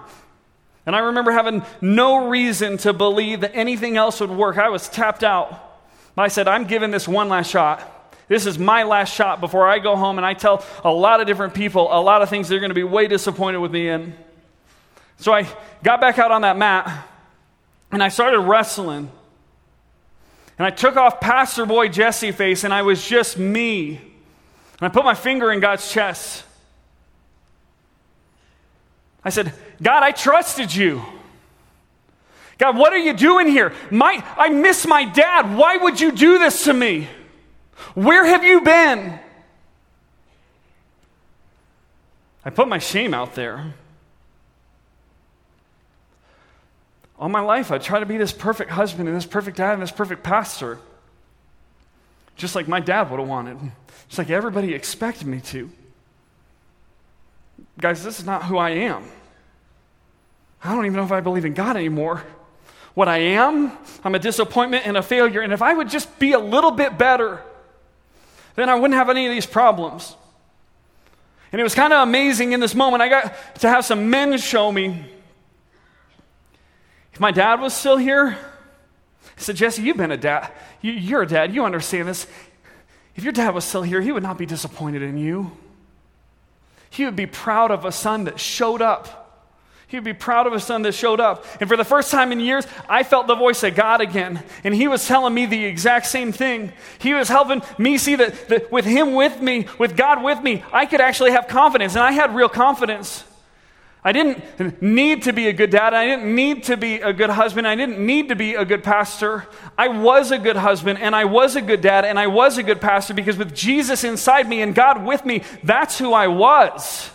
[0.88, 4.56] And I remember having no reason to believe that anything else would work.
[4.56, 5.82] I was tapped out.
[6.16, 8.10] I said, I'm giving this one last shot.
[8.26, 11.26] This is my last shot before I go home and I tell a lot of
[11.26, 14.14] different people a lot of things they're going to be way disappointed with me in.
[15.18, 15.46] So I
[15.82, 17.06] got back out on that mat
[17.92, 19.10] and I started wrestling.
[20.58, 23.90] And I took off Pastor Boy Jesse face and I was just me.
[23.90, 24.00] And
[24.80, 26.44] I put my finger in God's chest.
[29.22, 31.02] I said, God, I trusted you.
[32.58, 33.72] God, what are you doing here?
[33.90, 35.56] My, I miss my dad.
[35.56, 37.08] Why would you do this to me?
[37.94, 39.20] Where have you been?
[42.44, 43.74] I put my shame out there.
[47.18, 49.82] All my life, I try to be this perfect husband and this perfect dad and
[49.82, 50.78] this perfect pastor.
[52.36, 53.58] Just like my dad would have wanted.
[54.08, 55.70] Just like everybody expected me to.
[57.78, 59.04] Guys, this is not who I am.
[60.62, 62.22] I don't even know if I believe in God anymore.
[62.94, 65.40] What I am, I'm a disappointment and a failure.
[65.40, 67.40] And if I would just be a little bit better,
[68.56, 70.16] then I wouldn't have any of these problems.
[71.52, 73.02] And it was kind of amazing in this moment.
[73.02, 75.04] I got to have some men show me.
[77.12, 80.50] If my dad was still here, I said, Jesse, you've been a dad.
[80.82, 81.54] You, are a dad.
[81.54, 82.26] You understand this.
[83.14, 85.52] If your dad was still here, he would not be disappointed in you.
[86.90, 89.27] He would be proud of a son that showed up
[89.88, 91.46] he would be proud of a son that showed up.
[91.60, 94.42] And for the first time in years, I felt the voice of God again.
[94.62, 96.74] And he was telling me the exact same thing.
[96.98, 100.62] He was helping me see that, that with him with me, with God with me,
[100.74, 101.94] I could actually have confidence.
[101.94, 103.24] And I had real confidence.
[104.04, 105.94] I didn't need to be a good dad.
[105.94, 107.66] I didn't need to be a good husband.
[107.66, 109.46] I didn't need to be a good pastor.
[109.76, 112.62] I was a good husband and I was a good dad and I was a
[112.62, 117.10] good pastor because with Jesus inside me and God with me, that's who I was.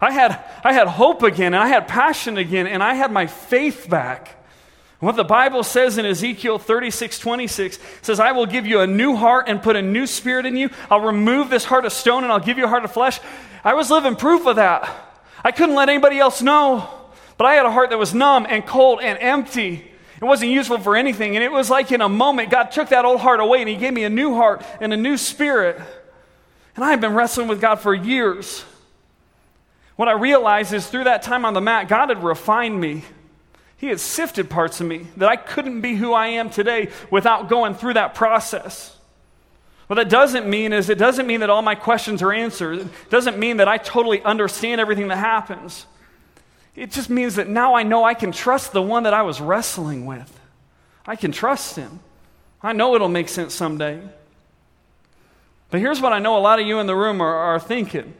[0.00, 3.26] I had, I had hope again, and I had passion again, and I had my
[3.26, 4.36] faith back.
[4.98, 9.14] What the Bible says in Ezekiel 36 26 says, I will give you a new
[9.14, 10.70] heart and put a new spirit in you.
[10.90, 13.20] I'll remove this heart of stone and I'll give you a heart of flesh.
[13.62, 14.88] I was living proof of that.
[15.44, 16.88] I couldn't let anybody else know,
[17.36, 19.92] but I had a heart that was numb and cold and empty.
[20.20, 21.36] It wasn't useful for anything.
[21.36, 23.76] And it was like in a moment, God took that old heart away and He
[23.76, 25.78] gave me a new heart and a new spirit.
[26.74, 28.64] And I have been wrestling with God for years.
[29.96, 33.02] What I realized is through that time on the mat, God had refined me.
[33.78, 37.48] He had sifted parts of me that I couldn't be who I am today without
[37.48, 38.96] going through that process.
[39.86, 42.80] What that doesn't mean is it doesn't mean that all my questions are answered.
[42.80, 45.86] It doesn't mean that I totally understand everything that happens.
[46.74, 49.40] It just means that now I know I can trust the one that I was
[49.40, 50.40] wrestling with.
[51.06, 52.00] I can trust him.
[52.62, 54.02] I know it'll make sense someday.
[55.70, 58.12] But here's what I know a lot of you in the room are, are thinking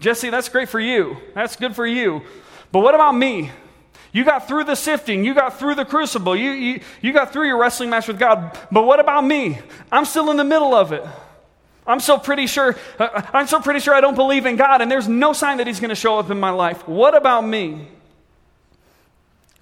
[0.00, 1.16] Jesse, that's great for you.
[1.34, 2.22] That's good for you.
[2.70, 3.50] But what about me?
[4.12, 5.24] You got through the sifting.
[5.24, 6.34] You got through the crucible.
[6.34, 8.56] You, you, you got through your wrestling match with God.
[8.70, 9.58] But what about me?
[9.92, 11.04] I'm still in the middle of it.
[11.86, 14.90] I'm so pretty sure uh, I'm so pretty sure I don't believe in God and
[14.90, 16.86] there's no sign that he's going to show up in my life.
[16.86, 17.88] What about me?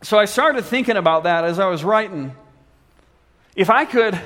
[0.02, 2.34] So I started thinking about that as I was writing.
[3.54, 4.20] If I could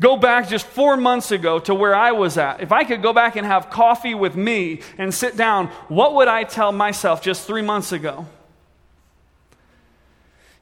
[0.00, 3.12] go back just four months ago to where I was at, if I could go
[3.12, 7.46] back and have coffee with me and sit down, what would I tell myself just
[7.46, 8.26] three months ago?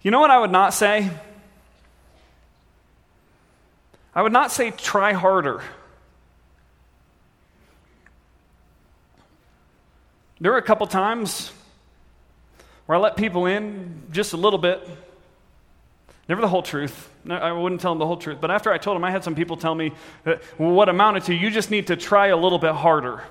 [0.02, 1.10] You know what I would not say?
[4.14, 5.62] I would not say try harder.
[10.40, 11.52] There were a couple times
[12.86, 14.86] where I let people in just a little bit
[16.28, 17.10] Never the whole truth.
[17.28, 18.38] I wouldn't tell them the whole truth.
[18.40, 19.92] But after I told them, I had some people tell me
[20.24, 23.22] that what amounted to you just need to try a little bit harder.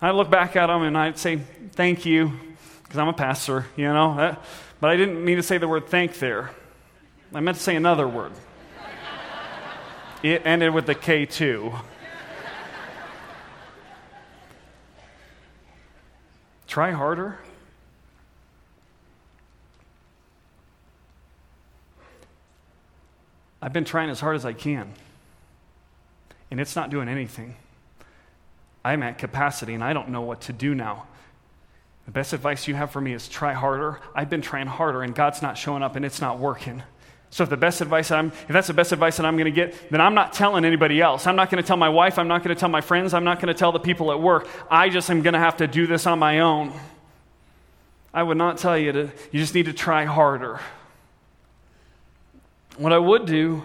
[0.00, 1.40] I look back at them and I'd say,
[1.72, 2.32] thank you,
[2.82, 4.36] because I'm a pastor, you know.
[4.80, 6.50] But I didn't mean to say the word thank there.
[7.32, 8.32] I meant to say another word.
[10.22, 11.72] it ended with the K too.
[16.66, 17.38] Try harder.
[23.64, 24.92] I've been trying as hard as I can,
[26.50, 27.56] and it's not doing anything.
[28.84, 31.06] I'm at capacity and I don't know what to do now.
[32.04, 34.00] The best advice you have for me is try harder.
[34.14, 36.82] I've been trying harder and God's not showing up and it's not working.
[37.30, 39.50] So if the best advice I'm, if that's the best advice that I'm going to
[39.50, 41.26] get, then I'm not telling anybody else.
[41.26, 42.18] I'm not going to tell my wife.
[42.18, 43.14] I'm not going to tell my friends.
[43.14, 44.46] I'm not going to tell the people at work.
[44.70, 46.74] I just am going to have to do this on my own.
[48.12, 49.10] I would not tell you to.
[49.32, 50.60] You just need to try harder.
[52.76, 53.62] What I would do,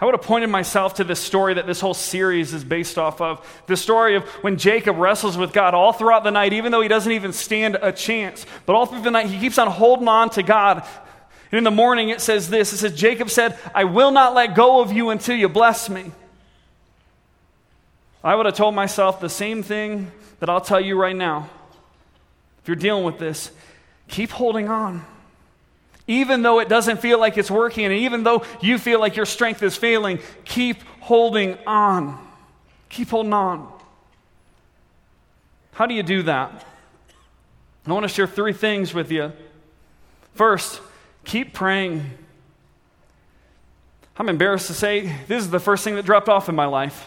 [0.00, 3.20] I would have pointed myself to this story that this whole series is based off
[3.20, 3.46] of.
[3.66, 6.88] The story of when Jacob wrestles with God all throughout the night, even though he
[6.88, 8.46] doesn't even stand a chance.
[8.66, 10.86] But all through the night, he keeps on holding on to God
[11.50, 14.54] and in the morning it says this it says, Jacob said, I will not let
[14.54, 16.12] go of you until you bless me.
[18.22, 21.48] I would have told myself the same thing that I'll tell you right now.
[22.62, 23.50] If you're dealing with this,
[24.08, 25.04] keep holding on.
[26.08, 29.26] Even though it doesn't feel like it's working, and even though you feel like your
[29.26, 32.18] strength is failing, keep holding on.
[32.88, 33.72] Keep holding on.
[35.72, 36.64] How do you do that?
[37.86, 39.32] I want to share three things with you.
[40.34, 40.80] First,
[41.28, 42.10] Keep praying.
[44.16, 47.06] I'm embarrassed to say this is the first thing that dropped off in my life.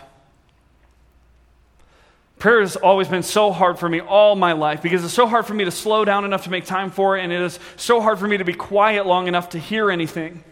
[2.42, 5.46] Prayer has always been so hard for me all my life because it's so hard
[5.46, 8.02] for me to slow down enough to make time for it, and it is so
[8.02, 10.44] hard for me to be quiet long enough to hear anything.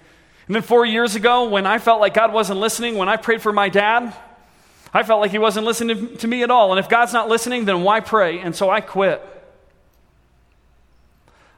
[0.46, 3.42] And then four years ago, when I felt like God wasn't listening, when I prayed
[3.42, 4.14] for my dad,
[4.94, 6.70] I felt like he wasn't listening to me at all.
[6.72, 8.38] And if God's not listening, then why pray?
[8.38, 9.20] And so I quit.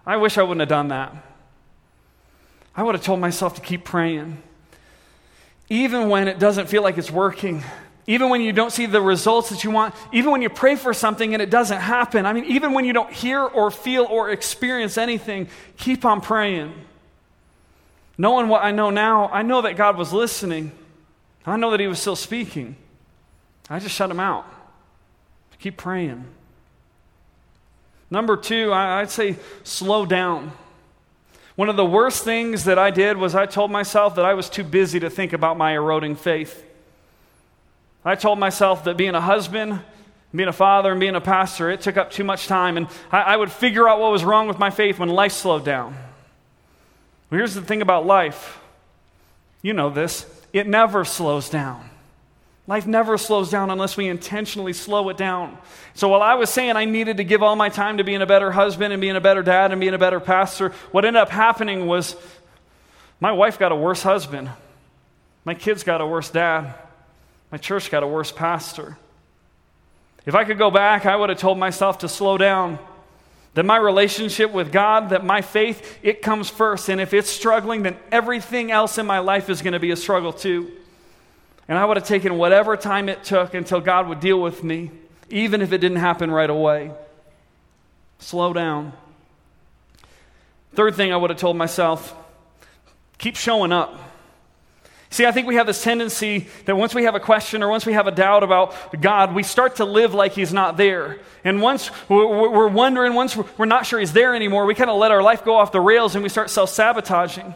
[0.06, 1.13] I wish I wouldn't have done that.
[2.74, 4.41] I would have told myself to keep praying.
[5.67, 7.65] Even when it doesn't feel like it's working,
[8.08, 10.94] even when you don't see the results that you want, even when you pray for
[10.94, 12.26] something and it doesn't happen.
[12.26, 16.74] I mean, even when you don't hear or feel or experience anything, keep on praying.
[18.18, 20.72] Knowing what I know now, I know that God was listening.
[21.46, 22.76] I know that He was still speaking.
[23.70, 24.46] I just shut Him out.
[25.60, 26.26] Keep praying.
[28.10, 30.52] Number two, I'd say slow down.
[31.56, 34.50] One of the worst things that I did was I told myself that I was
[34.50, 36.66] too busy to think about my eroding faith.
[38.04, 39.80] I told myself that being a husband,
[40.34, 43.22] being a father, and being a pastor, it took up too much time, and I,
[43.22, 45.94] I would figure out what was wrong with my faith when life slowed down.
[47.30, 48.60] Well, here's the thing about life
[49.62, 51.90] you know this it never slows down.
[52.68, 55.58] Life never slows down unless we intentionally slow it down.
[55.94, 58.26] So while I was saying I needed to give all my time to being a
[58.26, 61.30] better husband and being a better dad and being a better pastor, what ended up
[61.30, 62.16] happening was
[63.20, 64.50] my wife got a worse husband.
[65.44, 66.76] My kids got a worse dad.
[67.52, 68.98] My church got a worse pastor.
[70.26, 72.80] If I could go back, I would have told myself to slow down.
[73.54, 76.88] That my relationship with God, that my faith, it comes first.
[76.90, 79.98] And if it's struggling, then everything else in my life is going to be a
[79.98, 80.72] struggle too.
[81.68, 84.92] And I would have taken whatever time it took until God would deal with me,
[85.30, 86.92] even if it didn't happen right away.
[88.20, 88.94] Slow down.
[90.74, 92.16] Third thing I would have told myself
[93.18, 94.11] keep showing up.
[95.12, 97.86] See, I think we have this tendency that once we have a question or once
[97.86, 101.19] we have a doubt about God, we start to live like He's not there.
[101.43, 105.12] And once we're wondering, once we're not sure He's there anymore, we kind of let
[105.12, 107.54] our life go off the rails and we start self sabotaging.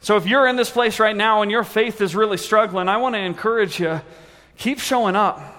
[0.00, 2.96] So if you're in this place right now and your faith is really struggling, I
[2.96, 4.00] want to encourage you
[4.58, 5.52] keep showing up.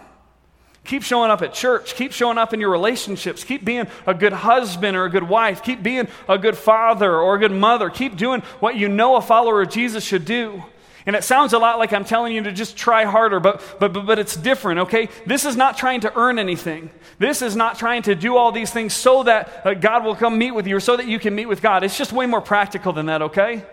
[0.83, 1.95] Keep showing up at church.
[1.95, 3.45] Keep showing up in your relationships.
[3.45, 5.63] Keep being a good husband or a good wife.
[5.63, 7.89] Keep being a good father or a good mother.
[7.89, 10.63] Keep doing what you know a follower of Jesus should do.
[11.07, 13.93] And it sounds a lot like I'm telling you to just try harder, but, but,
[13.93, 15.07] but, but it's different, okay?
[15.25, 16.89] This is not trying to earn anything.
[17.17, 20.37] This is not trying to do all these things so that uh, God will come
[20.37, 21.85] meet with you or so that you can meet with God.
[21.85, 23.63] It's just way more practical than that, okay?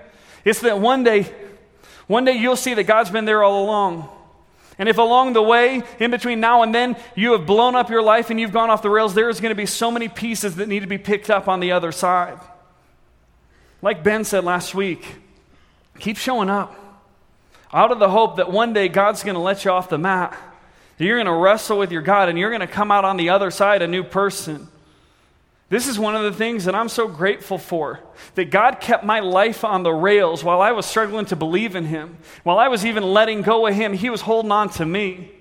[0.45, 1.27] It's that one day,
[2.07, 4.09] one day you'll see that God's been there all along.
[4.79, 8.03] And if along the way, in between now and then, you have blown up your
[8.03, 10.55] life and you've gone off the rails, there is going to be so many pieces
[10.57, 12.39] that need to be picked up on the other side.
[13.83, 15.17] Like Ben said last week,
[15.99, 16.83] keep showing up
[17.75, 20.39] out of the hope that one day God's going to let you off the mat.
[20.97, 23.31] You're going to wrestle with your God and you're going to come out on the
[23.31, 24.69] other side a new person.
[25.71, 27.99] This is one of the things that I'm so grateful for.
[28.37, 31.87] That God kept my life on the rails while I was struggling to believe in
[31.87, 32.17] Him.
[32.45, 35.33] While I was even letting go of Him, He was holding on to me.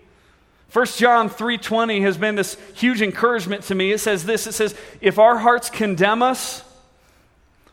[0.72, 3.92] 1 John 3:20 has been this huge encouragement to me.
[3.92, 6.64] It says this, it says, "If our hearts condemn us,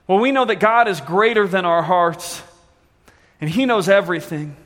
[0.07, 2.43] well we know that God is greater than our hearts,
[3.41, 4.57] and he knows everything."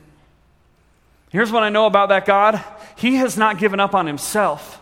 [1.29, 2.63] Here's what I know about that God.
[2.95, 4.81] He has not given up on himself.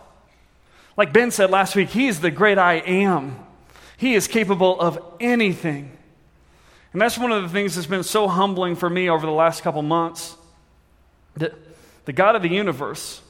[0.96, 3.38] Like Ben said last week, He is the great I am.
[3.96, 5.96] He is capable of anything.
[6.92, 9.62] And that's one of the things that's been so humbling for me over the last
[9.62, 10.36] couple months.
[11.36, 11.54] That
[12.04, 13.20] the God of the universe,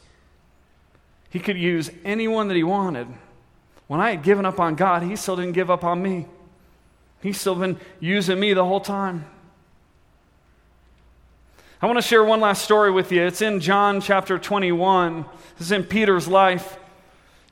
[1.31, 3.09] He could use anyone that he wanted.
[3.87, 6.27] When I had given up on God, he still didn't give up on me.
[7.23, 9.25] He's still been using me the whole time.
[11.85, 13.27] I want to share one last story with you.
[13.27, 15.27] It's in John chapter 21.
[15.59, 16.79] This is in Peter's life.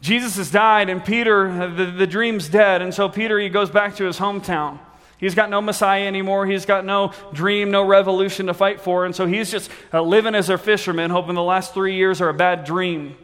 [0.01, 2.81] Jesus has died, and Peter, the, the dream's dead.
[2.81, 4.79] And so Peter, he goes back to his hometown.
[5.19, 6.47] He's got no Messiah anymore.
[6.47, 9.05] He's got no dream, no revolution to fight for.
[9.05, 12.31] And so he's just uh, living as a fisherman, hoping the last three years are
[12.31, 13.17] a bad dream.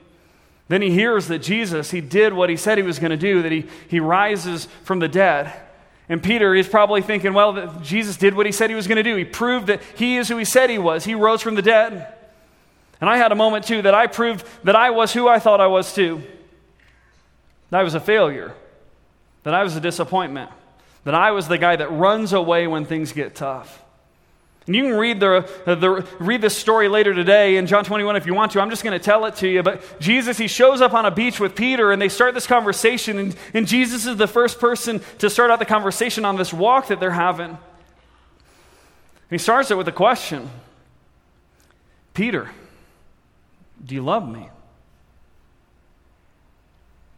[0.69, 3.41] Then he hears that Jesus, he did what he said he was going to do,
[3.41, 5.59] that he, he rises from the dead.
[6.09, 9.03] And Peter is probably thinking, well, Jesus did what he said he was going to
[9.03, 9.17] do.
[9.17, 11.05] He proved that he is who he said he was.
[11.05, 12.15] He rose from the dead.
[13.01, 15.61] And I had a moment too that I proved that I was who I thought
[15.61, 16.23] I was too.
[17.71, 18.55] That I was a failure,
[19.43, 20.51] that I was a disappointment,
[21.05, 23.83] that I was the guy that runs away when things get tough.
[24.69, 28.27] And you can read, the, the, read this story later today in John 21 if
[28.27, 28.61] you want to.
[28.61, 29.63] I'm just going to tell it to you.
[29.63, 33.19] But Jesus, he shows up on a beach with Peter and they start this conversation.
[33.19, 36.89] And, and Jesus is the first person to start out the conversation on this walk
[36.89, 37.49] that they're having.
[37.49, 37.59] And
[39.31, 40.51] he starts it with a question
[42.13, 42.51] Peter,
[43.83, 44.51] do you love me?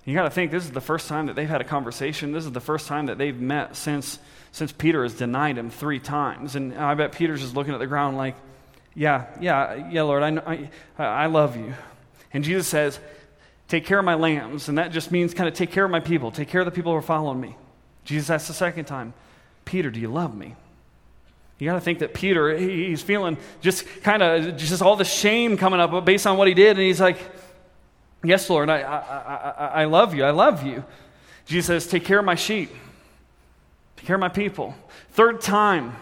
[0.04, 2.30] You got to think this is the first time that they've had a conversation.
[2.30, 4.20] This is the first time that they've met since,
[4.52, 6.56] since Peter has denied him three times.
[6.56, 8.36] And I bet Peter's just looking at the ground like,
[8.94, 11.74] yeah, yeah, yeah, Lord, I, I, I love you.
[12.32, 12.98] And Jesus says,
[13.68, 14.68] take care of my lambs.
[14.68, 16.72] And that just means kind of take care of my people, take care of the
[16.72, 17.56] people who are following me.
[18.04, 19.14] Jesus asks the second time,
[19.64, 20.56] Peter, do you love me?
[21.58, 25.58] You got to think that Peter, he's feeling just kind of just all the shame
[25.58, 26.70] coming up based on what he did.
[26.70, 27.18] And he's like,
[28.22, 30.24] Yes, Lord, I, I, I, I love you.
[30.24, 30.84] I love you.
[31.46, 32.70] Jesus says, Take care of my sheep,
[34.00, 34.74] take care my people.
[35.10, 35.94] Third time,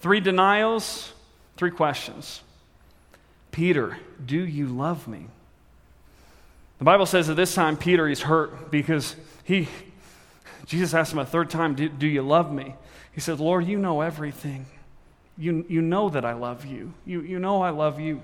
[0.00, 1.10] three denials,
[1.56, 2.42] three questions.
[3.50, 3.96] Peter,
[4.26, 5.24] do you love me?
[6.76, 9.68] The Bible says that this time, Peter, he's hurt because he,
[10.66, 12.74] Jesus asked him a third time, do, do you love me?
[13.12, 14.66] He said, Lord, you know everything.
[15.38, 16.92] You, you know that I love you.
[17.06, 17.22] you.
[17.22, 18.20] You know I love you.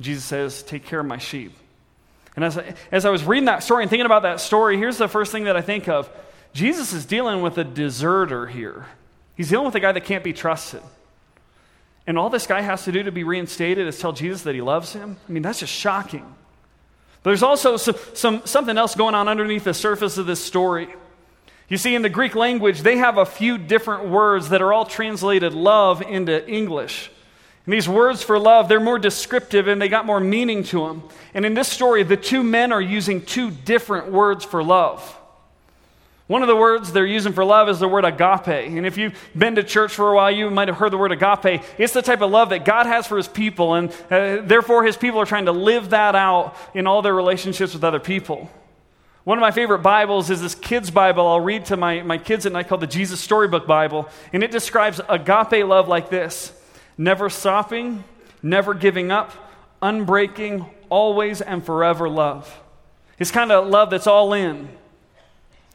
[0.00, 1.52] Jesus says, Take care of my sheep.
[2.34, 4.98] And as I, as I was reading that story and thinking about that story, here's
[4.98, 6.10] the first thing that I think of
[6.52, 8.86] Jesus is dealing with a deserter here.
[9.36, 10.82] He's dealing with a guy that can't be trusted.
[12.06, 14.60] And all this guy has to do to be reinstated is tell Jesus that he
[14.60, 15.16] loves him.
[15.28, 16.34] I mean, that's just shocking.
[17.22, 20.88] But there's also some, some, something else going on underneath the surface of this story.
[21.68, 24.84] You see, in the Greek language, they have a few different words that are all
[24.84, 27.10] translated love into English.
[27.64, 31.04] And these words for love, they're more descriptive and they got more meaning to them.
[31.34, 35.16] And in this story, the two men are using two different words for love.
[36.30, 38.46] One of the words they're using for love is the word agape.
[38.46, 41.10] And if you've been to church for a while, you might have heard the word
[41.10, 41.60] agape.
[41.76, 44.96] It's the type of love that God has for his people, and uh, therefore his
[44.96, 48.48] people are trying to live that out in all their relationships with other people.
[49.24, 52.46] One of my favorite Bibles is this kids' Bible I'll read to my, my kids
[52.46, 54.08] at night called the Jesus Storybook Bible.
[54.32, 56.52] And it describes agape love like this
[56.96, 58.04] never stopping,
[58.40, 59.32] never giving up,
[59.82, 62.56] unbreaking, always and forever love.
[63.18, 64.68] It's kind of love that's all in.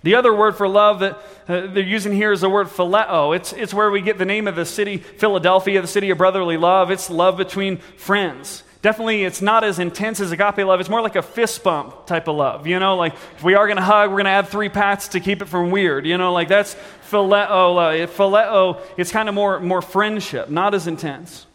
[0.06, 1.14] The other word for love that
[1.48, 3.36] uh, they're using here is the word phileo.
[3.36, 6.58] It's, it's where we get the name of the city, Philadelphia, the city of brotherly
[6.58, 6.92] love.
[6.92, 8.62] It's love between friends.
[8.84, 10.80] Definitely, it's not as intense as agape love.
[10.80, 12.68] It's more like a fist bump type of love.
[12.68, 15.08] You know, like if we are going to hug, we're going to add three pats
[15.08, 16.06] to keep it from weird.
[16.06, 16.76] You know, like that's
[17.10, 17.50] phileo.
[17.50, 21.48] Uh, phileo, it's kind of more, more friendship, not as intense.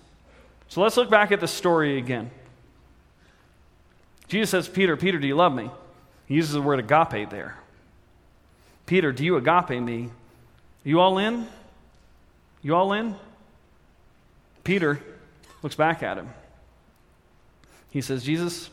[0.67, 2.33] So let's look back at the story again.
[4.27, 5.71] Jesus says, Peter, Peter, do you love me?
[6.27, 7.60] He uses the word agape there.
[8.91, 10.11] Peter, do you agape me?
[10.83, 11.47] You all in?
[12.61, 13.15] You all in?
[14.65, 15.01] Peter
[15.63, 16.29] looks back at him.
[17.91, 18.69] He says, Jesus,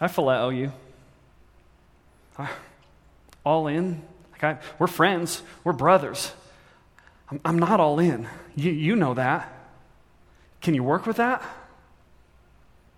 [0.00, 0.72] I phileo you.
[3.44, 4.02] All in.
[4.76, 5.40] We're friends.
[5.62, 6.32] We're brothers.
[7.30, 8.26] I'm, I'm not all in.
[8.56, 9.52] You, you know that.
[10.60, 11.44] Can you work with that?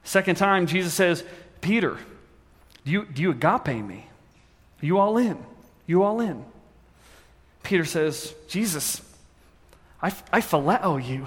[0.05, 1.23] Second time, Jesus says,
[1.61, 1.99] Peter,
[2.87, 4.07] do you, do you agape me?
[4.83, 5.37] Are you all in?
[5.89, 6.45] You all in?
[7.65, 9.03] Peter says, Jesus,
[10.01, 11.27] I, I phileo you.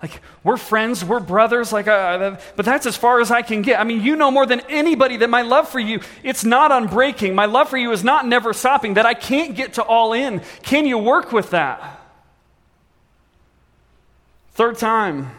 [0.00, 3.80] Like, we're friends, we're brothers, like, uh, but that's as far as I can get.
[3.80, 7.34] I mean, you know more than anybody that my love for you, it's not unbreaking.
[7.34, 10.40] My love for you is not never stopping, that I can't get to all in.
[10.62, 12.00] Can you work with that?
[14.52, 15.32] Third time,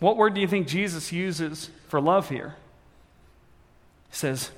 [0.00, 2.56] what word do you think Jesus uses for love here?
[4.10, 4.50] He says,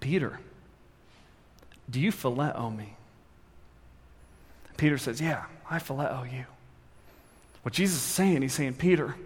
[0.00, 0.38] Peter,
[1.90, 2.94] do you phileo me?
[4.76, 6.44] Peter says, Yeah, I phileo you.
[7.62, 9.16] What Jesus is saying, he's saying, Peter,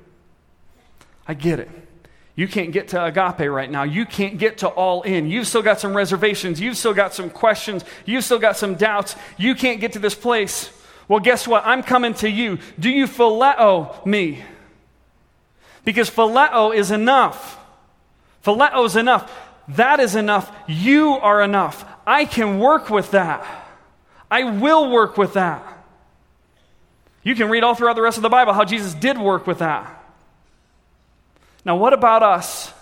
[1.26, 1.70] I get it.
[2.34, 3.82] You can't get to agape right now.
[3.82, 5.28] You can't get to all in.
[5.28, 6.58] You've still got some reservations.
[6.58, 7.84] You've still got some questions.
[8.06, 9.14] You've still got some doubts.
[9.36, 10.70] You can't get to this place.
[11.06, 11.66] Well, guess what?
[11.66, 12.58] I'm coming to you.
[12.78, 14.42] Do you phileo me?
[15.84, 17.58] Because phileo is enough.
[18.44, 19.30] Phileo is enough.
[19.68, 20.50] That is enough.
[20.66, 21.84] You are enough.
[22.06, 23.46] I can work with that.
[24.30, 25.62] I will work with that.
[27.22, 29.58] You can read all throughout the rest of the Bible how Jesus did work with
[29.58, 29.96] that.
[31.64, 32.72] Now, what about us?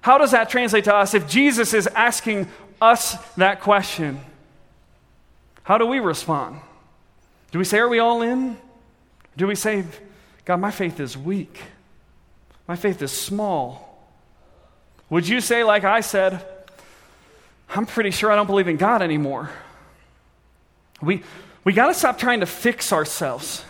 [0.00, 2.48] How does that translate to us if Jesus is asking
[2.80, 4.20] us that question?
[5.62, 6.60] How do we respond?
[7.52, 8.56] Do we say, Are we all in?
[9.36, 9.84] Do we say,
[10.44, 11.60] God, my faith is weak?
[12.66, 13.86] My faith is small.
[15.10, 16.44] Would you say, like I said,
[17.74, 19.50] I'm pretty sure I don't believe in God anymore?
[21.00, 21.22] We,
[21.64, 23.64] we got to stop trying to fix ourselves.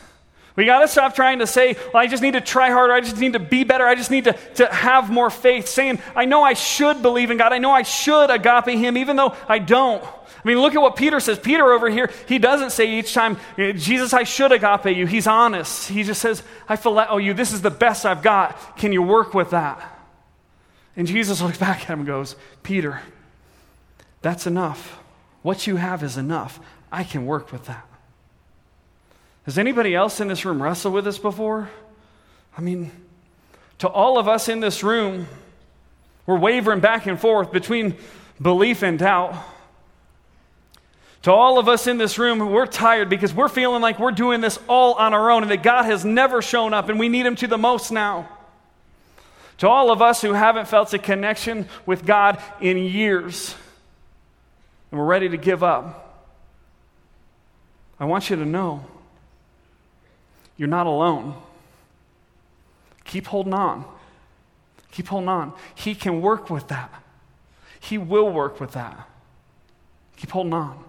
[0.57, 2.93] We got to stop trying to say, well, I just need to try harder.
[2.93, 3.87] I just need to be better.
[3.87, 5.69] I just need to, to have more faith.
[5.69, 7.53] Saying, I know I should believe in God.
[7.53, 10.03] I know I should agape Him, even though I don't.
[10.03, 11.39] I mean, look at what Peter says.
[11.39, 15.07] Peter over here, he doesn't say each time, eh, Jesus, I should agape you.
[15.07, 15.89] He's honest.
[15.89, 17.35] He just says, I phileo oh, you.
[17.35, 18.77] This is the best I've got.
[18.77, 19.99] Can you work with that?
[20.97, 23.01] And Jesus looks back at him and goes, Peter,
[24.23, 24.99] that's enough.
[25.43, 26.61] What you have is enough.
[26.93, 27.87] I can work with that.
[29.45, 31.71] Has anybody else in this room wrestled with this before?
[32.57, 32.91] I mean,
[33.79, 35.27] to all of us in this room,
[36.27, 37.97] we're wavering back and forth between
[38.41, 39.35] belief and doubt.
[41.23, 44.41] To all of us in this room, we're tired because we're feeling like we're doing
[44.41, 47.27] this all on our own and that God has never shown up and we need
[47.27, 48.29] Him to the most now.
[49.59, 53.55] To all of us who haven't felt a connection with God in years
[54.91, 56.29] and we're ready to give up,
[57.99, 58.85] I want you to know
[60.57, 61.35] you're not alone.
[63.05, 63.85] Keep holding on.
[64.93, 65.53] Keep holding on.
[65.75, 66.93] He can work with that.
[67.81, 69.09] He will work with that.
[70.17, 70.85] Keep holding on.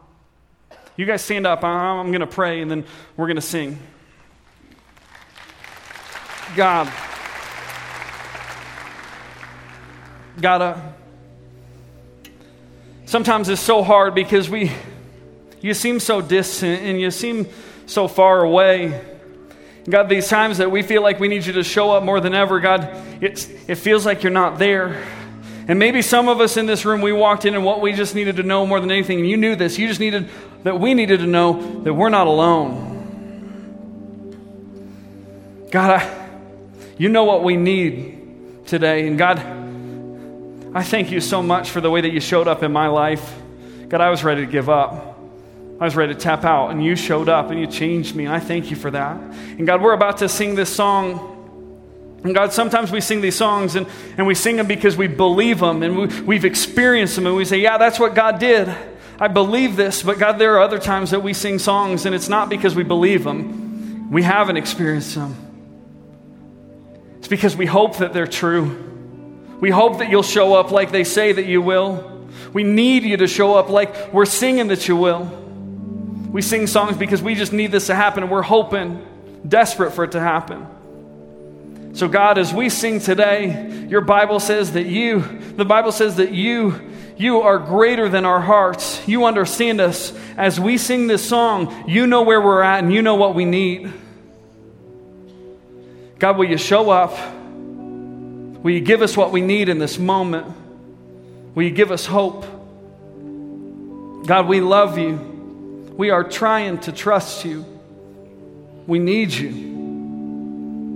[0.98, 1.64] You guys stand up.
[1.64, 2.86] I'm going to pray and then
[3.16, 3.80] we're going to sing.
[6.56, 6.92] God.
[10.40, 10.66] gotta.
[10.66, 10.92] Uh,
[13.12, 14.72] Sometimes it's so hard because we,
[15.60, 17.46] you seem so distant and you seem
[17.86, 19.02] so far away.
[19.90, 22.34] God, these times that we feel like we need you to show up more than
[22.34, 22.88] ever, God,
[23.22, 25.06] it's, it feels like you're not there.
[25.68, 28.16] And maybe some of us in this room, we walked in and what we just
[28.16, 30.30] needed to know more than anything, and you knew this, you just needed
[30.64, 32.88] that we needed to know that we're not alone.
[35.70, 36.30] God, I,
[36.98, 39.06] you know what we need today.
[39.06, 39.40] And God,
[40.74, 43.42] I thank you so much for the way that you showed up in my life.
[43.90, 45.20] God, I was ready to give up.
[45.82, 48.26] I was ready to tap out, and you showed up and you changed me.
[48.26, 49.18] And I thank you for that.
[49.18, 52.20] And God, we're about to sing this song.
[52.24, 53.86] And God, sometimes we sing these songs and,
[54.18, 57.46] and we sing them because we believe them and we, we've experienced them and we
[57.46, 58.74] say, Yeah, that's what God did.
[59.20, 60.04] I believe this.
[60.04, 62.84] But God, there are other times that we sing songs and it's not because we
[62.84, 65.36] believe them, we haven't experienced them.
[67.18, 68.91] It's because we hope that they're true.
[69.62, 72.28] We hope that you'll show up like they say that you will.
[72.52, 75.26] We need you to show up like we're singing that you will.
[76.32, 79.06] We sing songs because we just need this to happen and we're hoping,
[79.48, 80.66] desperate for it to happen.
[81.94, 86.32] So, God, as we sing today, your Bible says that you, the Bible says that
[86.32, 89.08] you, you are greater than our hearts.
[89.08, 90.12] You understand us.
[90.38, 93.46] As we sing this song, you know where we're at and you know what we
[93.46, 93.94] need.
[96.18, 97.16] God, will you show up?
[98.64, 100.48] Will you give us what we need in this moment?
[101.56, 102.44] Will you give us hope?
[104.26, 105.94] God, we love you.
[105.98, 107.66] We are trying to trust you.
[108.88, 109.50] We need you.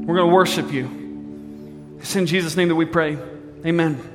[0.06, 1.98] We're going to worship you.
[2.00, 3.18] It's in Jesus' name that we pray.
[3.66, 4.15] Amen.